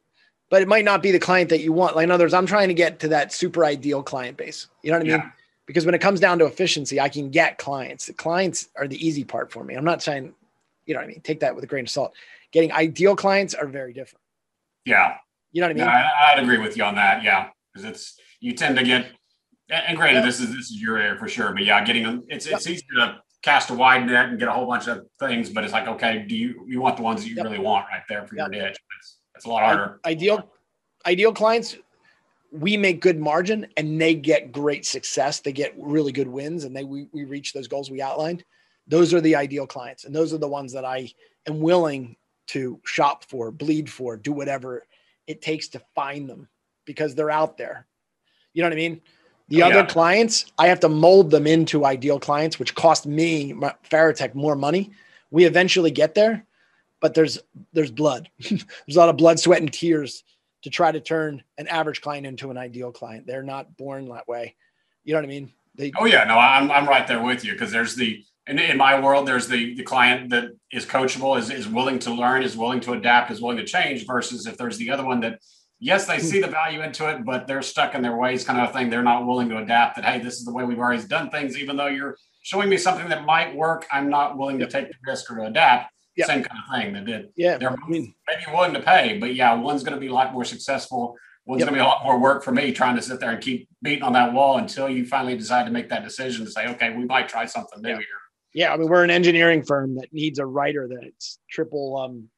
but 0.52 0.60
it 0.60 0.68
might 0.68 0.84
not 0.84 1.02
be 1.02 1.10
the 1.10 1.18
client 1.18 1.48
that 1.48 1.62
you 1.62 1.72
want. 1.72 1.96
Like 1.96 2.04
in 2.04 2.10
other 2.10 2.24
words, 2.24 2.34
I'm 2.34 2.44
trying 2.44 2.68
to 2.68 2.74
get 2.74 3.00
to 3.00 3.08
that 3.08 3.32
super 3.32 3.64
ideal 3.64 4.02
client 4.02 4.36
base. 4.36 4.66
You 4.82 4.90
know 4.90 4.98
what 4.98 5.06
I 5.06 5.10
mean? 5.10 5.20
Yeah. 5.20 5.30
Because 5.64 5.86
when 5.86 5.94
it 5.94 6.02
comes 6.02 6.20
down 6.20 6.38
to 6.40 6.44
efficiency, 6.44 7.00
I 7.00 7.08
can 7.08 7.30
get 7.30 7.56
clients. 7.56 8.04
The 8.04 8.12
clients 8.12 8.68
are 8.76 8.86
the 8.86 8.98
easy 9.04 9.24
part 9.24 9.50
for 9.50 9.64
me. 9.64 9.76
I'm 9.76 9.84
not 9.84 10.02
saying, 10.02 10.34
you 10.84 10.92
know 10.92 11.00
what 11.00 11.04
I 11.04 11.08
mean? 11.08 11.22
Take 11.22 11.40
that 11.40 11.54
with 11.54 11.64
a 11.64 11.66
grain 11.66 11.86
of 11.86 11.90
salt. 11.90 12.12
Getting 12.50 12.70
ideal 12.70 13.16
clients 13.16 13.54
are 13.54 13.66
very 13.66 13.94
different. 13.94 14.20
Yeah. 14.84 15.14
You 15.52 15.62
know 15.62 15.68
what 15.68 15.70
I 15.70 15.74
mean? 15.74 15.84
Yeah, 15.86 16.10
I, 16.20 16.34
would 16.34 16.44
agree 16.44 16.58
with 16.58 16.76
you 16.76 16.84
on 16.84 16.96
that. 16.96 17.22
Yeah. 17.22 17.48
Because 17.72 17.88
it's, 17.88 18.20
you 18.40 18.52
tend 18.52 18.76
to 18.76 18.84
get, 18.84 19.06
and 19.70 19.96
granted, 19.96 20.18
yep. 20.18 20.26
this 20.26 20.38
is, 20.38 20.48
this 20.48 20.70
is 20.70 20.82
your 20.82 20.98
area 20.98 21.18
for 21.18 21.28
sure, 21.28 21.54
but 21.54 21.64
yeah, 21.64 21.82
getting 21.82 22.02
them, 22.02 22.24
it's, 22.28 22.44
it's 22.44 22.66
easy 22.66 22.84
to 22.96 23.22
cast 23.40 23.70
a 23.70 23.74
wide 23.74 24.04
net 24.04 24.28
and 24.28 24.38
get 24.38 24.48
a 24.48 24.52
whole 24.52 24.66
bunch 24.66 24.86
of 24.86 25.06
things, 25.18 25.48
but 25.48 25.64
it's 25.64 25.72
like, 25.72 25.88
okay, 25.88 26.26
do 26.28 26.36
you, 26.36 26.66
you 26.68 26.82
want 26.82 26.98
the 26.98 27.02
ones 27.02 27.22
that 27.22 27.28
you 27.30 27.36
yep. 27.36 27.46
really 27.46 27.58
want 27.58 27.86
right 27.90 28.02
there 28.06 28.26
for 28.26 28.36
your 28.36 28.50
niche? 28.50 28.76
It's, 28.98 29.16
it's 29.42 29.48
a 29.48 29.50
lot 29.50 29.64
harder. 29.64 30.00
Ideal, 30.04 30.48
ideal 31.04 31.32
clients, 31.32 31.76
we 32.52 32.76
make 32.76 33.00
good 33.00 33.18
margin 33.18 33.66
and 33.76 34.00
they 34.00 34.14
get 34.14 34.52
great 34.52 34.86
success. 34.86 35.40
They 35.40 35.50
get 35.50 35.74
really 35.76 36.12
good 36.12 36.28
wins 36.28 36.62
and 36.62 36.76
they 36.76 36.84
we, 36.84 37.08
we 37.12 37.24
reach 37.24 37.52
those 37.52 37.66
goals 37.66 37.90
we 37.90 38.00
outlined. 38.00 38.44
Those 38.86 39.12
are 39.12 39.20
the 39.20 39.34
ideal 39.34 39.66
clients. 39.66 40.04
And 40.04 40.14
those 40.14 40.32
are 40.32 40.38
the 40.38 40.46
ones 40.46 40.72
that 40.74 40.84
I 40.84 41.10
am 41.48 41.58
willing 41.58 42.14
to 42.48 42.78
shop 42.84 43.24
for, 43.24 43.50
bleed 43.50 43.90
for, 43.90 44.16
do 44.16 44.30
whatever 44.30 44.86
it 45.26 45.42
takes 45.42 45.66
to 45.68 45.82
find 45.92 46.28
them 46.28 46.48
because 46.84 47.16
they're 47.16 47.30
out 47.30 47.58
there. 47.58 47.88
You 48.52 48.62
know 48.62 48.68
what 48.68 48.74
I 48.74 48.76
mean? 48.76 49.00
The 49.48 49.64
oh, 49.64 49.66
other 49.66 49.74
yeah. 49.80 49.86
clients, 49.86 50.52
I 50.56 50.68
have 50.68 50.78
to 50.80 50.88
mold 50.88 51.32
them 51.32 51.48
into 51.48 51.84
ideal 51.84 52.20
clients, 52.20 52.60
which 52.60 52.76
cost 52.76 53.06
me, 53.06 53.54
Farotech, 53.90 54.36
more 54.36 54.54
money. 54.54 54.92
We 55.32 55.46
eventually 55.46 55.90
get 55.90 56.14
there, 56.14 56.46
but 57.02 57.12
there's 57.12 57.38
there's 57.74 57.90
blood. 57.90 58.30
there's 58.48 58.64
a 58.96 58.98
lot 58.98 59.10
of 59.10 59.18
blood, 59.18 59.38
sweat, 59.38 59.60
and 59.60 59.70
tears 59.70 60.24
to 60.62 60.70
try 60.70 60.90
to 60.90 61.00
turn 61.00 61.42
an 61.58 61.66
average 61.66 62.00
client 62.00 62.24
into 62.24 62.50
an 62.50 62.56
ideal 62.56 62.92
client. 62.92 63.26
They're 63.26 63.42
not 63.42 63.76
born 63.76 64.08
that 64.08 64.28
way. 64.28 64.54
You 65.04 65.12
know 65.12 65.18
what 65.18 65.24
I 65.24 65.28
mean? 65.28 65.52
They, 65.74 65.92
oh 65.98 66.04
yeah, 66.04 66.24
no, 66.24 66.38
I'm, 66.38 66.70
I'm 66.70 66.88
right 66.88 67.06
there 67.06 67.22
with 67.22 67.44
you. 67.44 67.56
Cause 67.56 67.72
there's 67.72 67.96
the, 67.96 68.22
in, 68.46 68.58
in 68.58 68.76
my 68.76 69.00
world, 69.00 69.26
there's 69.26 69.48
the, 69.48 69.74
the 69.74 69.82
client 69.82 70.30
that 70.30 70.50
is 70.70 70.86
coachable, 70.86 71.36
is, 71.38 71.50
is 71.50 71.66
willing 71.66 71.98
to 72.00 72.14
learn, 72.14 72.42
is 72.42 72.56
willing 72.56 72.80
to 72.80 72.92
adapt, 72.92 73.30
is 73.30 73.40
willing 73.40 73.56
to 73.56 73.64
change 73.64 74.06
versus 74.06 74.46
if 74.46 74.56
there's 74.56 74.76
the 74.76 74.90
other 74.90 75.04
one 75.04 75.20
that, 75.20 75.40
yes, 75.80 76.06
they 76.06 76.18
see 76.18 76.40
the 76.40 76.46
value 76.46 76.82
into 76.82 77.08
it, 77.10 77.24
but 77.24 77.46
they're 77.48 77.62
stuck 77.62 77.94
in 77.94 78.02
their 78.02 78.16
ways 78.16 78.44
kind 78.44 78.60
of 78.60 78.72
thing. 78.72 78.90
They're 78.90 79.02
not 79.02 79.26
willing 79.26 79.48
to 79.48 79.58
adapt 79.58 79.96
that, 79.96 80.04
Hey, 80.04 80.20
this 80.20 80.34
is 80.34 80.44
the 80.44 80.52
way 80.52 80.64
we've 80.64 80.78
always 80.78 81.06
done 81.06 81.30
things. 81.30 81.58
Even 81.58 81.76
though 81.76 81.86
you're 81.86 82.16
showing 82.42 82.68
me 82.68 82.76
something 82.76 83.08
that 83.08 83.24
might 83.24 83.56
work, 83.56 83.86
I'm 83.90 84.10
not 84.10 84.38
willing 84.38 84.58
to 84.60 84.68
take 84.68 84.88
the 84.88 84.94
risk 85.04 85.30
or 85.32 85.36
to 85.36 85.46
adapt 85.46 85.91
yeah. 86.16 86.26
same 86.26 86.42
kind 86.42 86.60
of 86.60 86.74
thing. 86.74 86.92
That 86.94 87.04
did. 87.04 87.28
Yeah, 87.36 87.58
they're 87.58 87.70
I 87.70 87.88
mean, 87.88 88.14
maybe 88.28 88.42
willing 88.52 88.74
to 88.74 88.80
pay, 88.80 89.18
but 89.18 89.34
yeah, 89.34 89.54
one's 89.54 89.82
going 89.82 89.94
to 89.94 90.00
be 90.00 90.08
a 90.08 90.14
lot 90.14 90.32
more 90.32 90.44
successful. 90.44 91.16
One's 91.44 91.60
yep. 91.60 91.68
going 91.68 91.78
to 91.78 91.82
be 91.82 91.84
a 91.84 91.88
lot 91.88 92.04
more 92.04 92.20
work 92.20 92.44
for 92.44 92.52
me 92.52 92.72
trying 92.72 92.94
to 92.96 93.02
sit 93.02 93.18
there 93.18 93.30
and 93.30 93.42
keep 93.42 93.68
beating 93.82 94.04
on 94.04 94.12
that 94.12 94.32
wall 94.32 94.58
until 94.58 94.88
you 94.88 95.04
finally 95.04 95.36
decide 95.36 95.64
to 95.64 95.72
make 95.72 95.88
that 95.88 96.04
decision 96.04 96.44
to 96.44 96.50
say, 96.50 96.68
okay, 96.68 96.94
we 96.96 97.04
might 97.04 97.28
try 97.28 97.44
something 97.46 97.82
new 97.82 97.90
yeah. 97.90 97.96
here. 97.96 98.06
Yeah, 98.54 98.72
I 98.72 98.76
mean, 98.76 98.88
we're 98.88 99.02
an 99.02 99.10
engineering 99.10 99.62
firm 99.62 99.96
that 99.96 100.12
needs 100.12 100.38
a 100.38 100.46
writer 100.46 100.88
that's 100.88 101.38
triple 101.50 101.96
um 101.96 102.28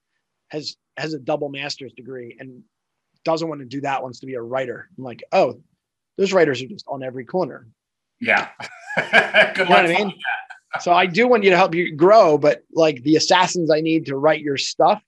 has 0.49 0.77
has 0.97 1.13
a 1.13 1.19
double 1.19 1.49
master's 1.49 1.93
degree 1.93 2.37
and 2.39 2.63
doesn't 3.25 3.49
want 3.49 3.61
to 3.61 3.67
do 3.67 3.81
that. 3.83 4.03
Wants 4.03 4.21
to 4.21 4.27
be 4.27 4.35
a 4.35 4.43
writer. 4.43 4.89
I'm 4.97 5.05
like, 5.05 5.23
oh, 5.33 5.61
those 6.17 6.33
writers 6.33 6.63
are 6.63 6.67
just 6.67 6.87
on 6.89 7.03
every 7.03 7.25
corner. 7.25 7.67
Yeah. 8.21 8.49
Good 8.97 9.59
you 9.59 9.65
know 9.65 9.71
what 9.71 9.87
I 9.87 9.89
mean? 9.89 10.15
So 10.81 10.93
I 10.93 11.07
do 11.07 11.29
want 11.29 11.45
you 11.45 11.51
to 11.51 11.57
help 11.57 11.75
you 11.75 11.95
grow, 11.95 12.39
but 12.39 12.63
like 12.73 13.03
the 13.03 13.17
assassins 13.17 13.71
I 13.71 13.81
need 13.81 14.07
to 14.07 14.17
write 14.17 14.41
your 14.41 14.57
stuff, 14.57 15.03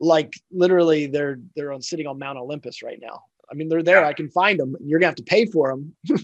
like 0.00 0.34
literally 0.50 1.06
they're 1.06 1.38
they're 1.54 1.72
on 1.72 1.82
sitting 1.82 2.06
on 2.06 2.18
Mount 2.18 2.38
Olympus 2.38 2.82
right 2.82 2.98
now. 3.00 3.22
I 3.50 3.54
mean, 3.54 3.68
they're 3.68 3.82
there. 3.82 4.00
Yeah. 4.00 4.08
I 4.08 4.12
can 4.12 4.28
find 4.28 4.58
them. 4.58 4.76
You're 4.80 4.98
gonna 4.98 5.10
have 5.10 5.16
to 5.16 5.22
pay 5.22 5.46
for 5.46 5.70
them. 5.70 5.94
you 6.04 6.16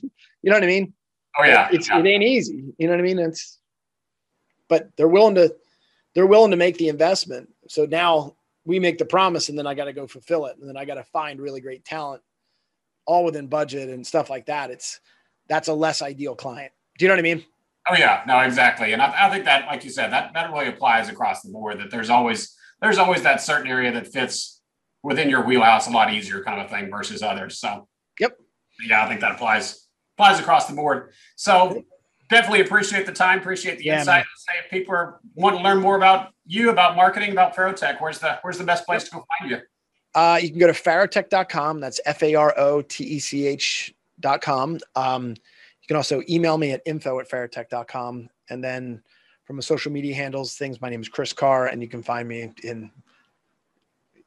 know 0.44 0.54
what 0.54 0.64
I 0.64 0.66
mean? 0.66 0.92
Oh 1.38 1.44
yeah. 1.44 1.68
It's 1.70 1.88
yeah. 1.88 1.98
it 1.98 2.06
ain't 2.06 2.24
easy. 2.24 2.64
You 2.78 2.86
know 2.86 2.94
what 2.94 3.00
I 3.00 3.02
mean? 3.02 3.18
It's 3.18 3.58
but 4.68 4.90
they're 4.96 5.08
willing 5.08 5.36
to 5.36 5.54
they're 6.14 6.26
willing 6.26 6.50
to 6.50 6.56
make 6.56 6.78
the 6.78 6.88
investment. 6.88 7.48
So 7.68 7.84
now 7.84 8.34
we 8.64 8.78
make 8.78 8.98
the 8.98 9.04
promise 9.04 9.48
and 9.48 9.58
then 9.58 9.66
I 9.66 9.74
got 9.74 9.84
to 9.84 9.92
go 9.92 10.06
fulfill 10.06 10.46
it. 10.46 10.56
And 10.58 10.68
then 10.68 10.76
I 10.76 10.84
got 10.84 10.94
to 10.94 11.04
find 11.04 11.40
really 11.40 11.60
great 11.60 11.84
talent 11.84 12.22
all 13.06 13.24
within 13.24 13.46
budget 13.46 13.88
and 13.88 14.06
stuff 14.06 14.28
like 14.28 14.46
that. 14.46 14.70
It's 14.70 15.00
that's 15.48 15.68
a 15.68 15.72
less 15.72 16.02
ideal 16.02 16.34
client. 16.34 16.72
Do 16.98 17.04
you 17.04 17.08
know 17.08 17.14
what 17.14 17.20
I 17.20 17.34
mean? 17.34 17.44
Oh 17.90 17.94
yeah, 17.96 18.22
no, 18.26 18.40
exactly. 18.40 18.92
And 18.92 19.00
I, 19.00 19.26
I 19.26 19.30
think 19.30 19.44
that, 19.44 19.66
like 19.66 19.84
you 19.84 19.90
said, 19.90 20.12
that 20.12 20.32
that 20.34 20.52
really 20.52 20.68
applies 20.68 21.08
across 21.08 21.42
the 21.42 21.50
board. 21.50 21.80
That 21.80 21.90
there's 21.90 22.10
always 22.10 22.54
there's 22.80 22.98
always 22.98 23.22
that 23.22 23.40
certain 23.40 23.66
area 23.66 23.92
that 23.92 24.06
fits 24.06 24.60
within 25.02 25.30
your 25.30 25.44
wheelhouse 25.44 25.88
a 25.88 25.90
lot 25.90 26.12
easier, 26.12 26.42
kind 26.42 26.60
of 26.60 26.70
thing, 26.70 26.90
versus 26.90 27.22
others. 27.22 27.58
So, 27.58 27.88
yep, 28.20 28.36
yeah, 28.86 29.04
I 29.04 29.08
think 29.08 29.20
that 29.20 29.32
applies 29.32 29.86
applies 30.16 30.38
across 30.38 30.66
the 30.66 30.74
board. 30.74 31.12
So, 31.36 31.84
definitely 32.28 32.60
appreciate 32.60 33.06
the 33.06 33.12
time, 33.12 33.38
appreciate 33.38 33.78
the 33.78 33.84
yeah, 33.84 34.00
insight. 34.00 34.24
Say 34.36 34.52
if 34.64 34.70
people 34.70 34.94
are, 34.94 35.20
want 35.34 35.56
to 35.56 35.62
learn 35.62 35.80
more 35.80 35.96
about 35.96 36.30
you, 36.46 36.70
about 36.70 36.96
marketing, 36.96 37.32
about 37.32 37.56
Farotech, 37.56 38.00
where's 38.00 38.18
the 38.18 38.38
where's 38.42 38.58
the 38.58 38.64
best 38.64 38.84
place 38.86 39.02
yep. 39.02 39.10
to 39.10 39.16
go 39.16 39.24
find 39.38 39.50
you? 39.50 39.58
Uh, 40.14 40.38
you 40.40 40.50
can 40.50 40.58
go 40.58 40.66
to 40.66 40.72
farotech.com. 40.72 41.80
That's 41.80 42.00
F 42.04 42.22
A 42.22 42.34
R 42.34 42.54
O 42.58 42.82
T 42.82 43.04
E 43.04 43.18
C 43.18 43.46
H.com. 43.46 44.78
Um, 44.94 45.34
you 45.88 45.94
can 45.94 45.96
also 45.96 46.22
email 46.28 46.58
me 46.58 46.72
at 46.72 46.82
info 46.84 47.18
at 47.18 47.30
farotech.com. 47.30 48.28
And 48.50 48.62
then 48.62 49.02
from 49.44 49.58
a 49.58 49.62
social 49.62 49.90
media 49.90 50.14
handles, 50.14 50.54
things, 50.54 50.82
my 50.82 50.90
name 50.90 51.00
is 51.00 51.08
Chris 51.08 51.32
Carr, 51.32 51.68
and 51.68 51.80
you 51.80 51.88
can 51.88 52.02
find 52.02 52.28
me 52.28 52.52
in, 52.62 52.90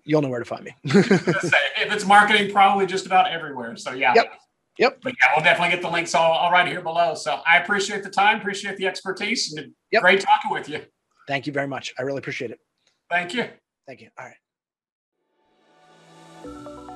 you'll 0.04 0.24
know 0.24 0.30
where 0.30 0.40
to 0.40 0.46
find 0.46 0.64
me. 0.64 0.76
if 0.84 1.94
it's 1.94 2.04
marketing, 2.04 2.52
probably 2.52 2.88
just 2.88 3.06
about 3.06 3.32
everywhere. 3.32 3.78
So 3.78 3.92
yeah. 3.92 4.16
Yep. 4.16 4.34
Yep. 4.80 5.02
But 5.04 5.14
yeah, 5.22 5.28
we'll 5.36 5.46
definitely 5.46 5.76
get 5.76 5.84
the 5.84 5.92
links 5.92 6.16
all, 6.16 6.32
all 6.32 6.52
right 6.52 6.68
here 6.68 6.82
below. 6.82 7.14
So 7.14 7.42
I 7.48 7.58
appreciate 7.58 8.02
the 8.02 8.10
time, 8.10 8.40
appreciate 8.40 8.78
the 8.78 8.88
expertise, 8.88 9.54
and 9.54 9.72
yep. 9.92 10.02
great 10.02 10.22
talking 10.22 10.50
with 10.50 10.68
you. 10.68 10.82
Thank 11.28 11.46
you 11.46 11.54
very 11.54 11.68
much. 11.68 11.94
I 12.00 12.02
really 12.02 12.18
appreciate 12.18 12.50
it. 12.50 12.60
Thank 13.08 13.36
you. 13.36 13.46
Thank 13.86 14.02
you. 14.02 14.10
All 14.18 14.26
right. 14.26 14.34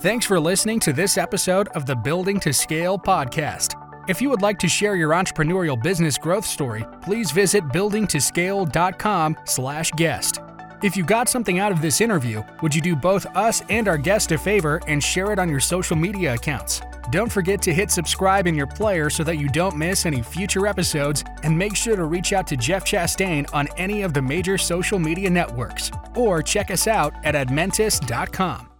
Thanks 0.02 0.26
for 0.26 0.40
listening 0.40 0.80
to 0.80 0.92
this 0.92 1.20
episode 1.20 1.68
of 1.70 1.86
the 1.86 1.96
Building 1.96 2.40
to 2.40 2.52
Scale 2.52 2.98
podcast. 2.98 3.85
If 4.08 4.22
you 4.22 4.30
would 4.30 4.44
like 4.44 4.60
to 4.60 4.68
share 4.68 4.96
your 4.96 5.10
entrepreneurial 5.12 5.82
business 5.82 6.18
growth 6.18 6.46
story, 6.46 6.86
please 7.02 7.32
visit 7.32 7.66
buildingtoscale.com/guest. 7.70 10.40
If 10.84 10.98
you 10.98 11.04
got 11.04 11.30
something 11.30 11.60
out 11.60 11.72
of 11.72 11.82
this 11.82 12.02
interview, 12.02 12.44
would 12.62 12.76
you 12.76 12.82
do 12.82 12.96
both 12.96 13.26
us 13.36 13.64
and 13.70 13.88
our 13.88 13.98
guest 13.98 14.32
a 14.32 14.38
favor 14.38 14.80
and 14.88 15.04
share 15.04 15.32
it 15.32 15.40
on 15.40 15.50
your 15.50 15.60
social 15.60 15.96
media 15.96 16.36
accounts? 16.36 16.82
Don't 17.12 17.32
forget 17.32 17.62
to 17.64 17.74
hit 17.74 17.90
subscribe 17.90 18.46
in 18.46 18.54
your 18.56 18.68
player 18.68 19.10
so 19.10 19.24
that 19.24 19.38
you 19.38 19.48
don't 19.48 19.78
miss 19.78 20.06
any 20.06 20.22
future 20.22 20.68
episodes, 20.68 21.24
and 21.44 21.58
make 21.58 21.76
sure 21.76 21.96
to 21.96 22.06
reach 22.06 22.34
out 22.34 22.46
to 22.48 22.58
Jeff 22.58 22.84
Chastain 22.84 23.48
on 23.54 23.68
any 23.78 24.04
of 24.04 24.14
the 24.14 24.22
major 24.22 24.58
social 24.58 25.00
media 25.00 25.30
networks, 25.30 25.92
or 26.16 26.42
check 26.42 26.72
us 26.72 26.88
out 26.88 27.14
at 27.24 27.36
admentis.com. 27.36 28.75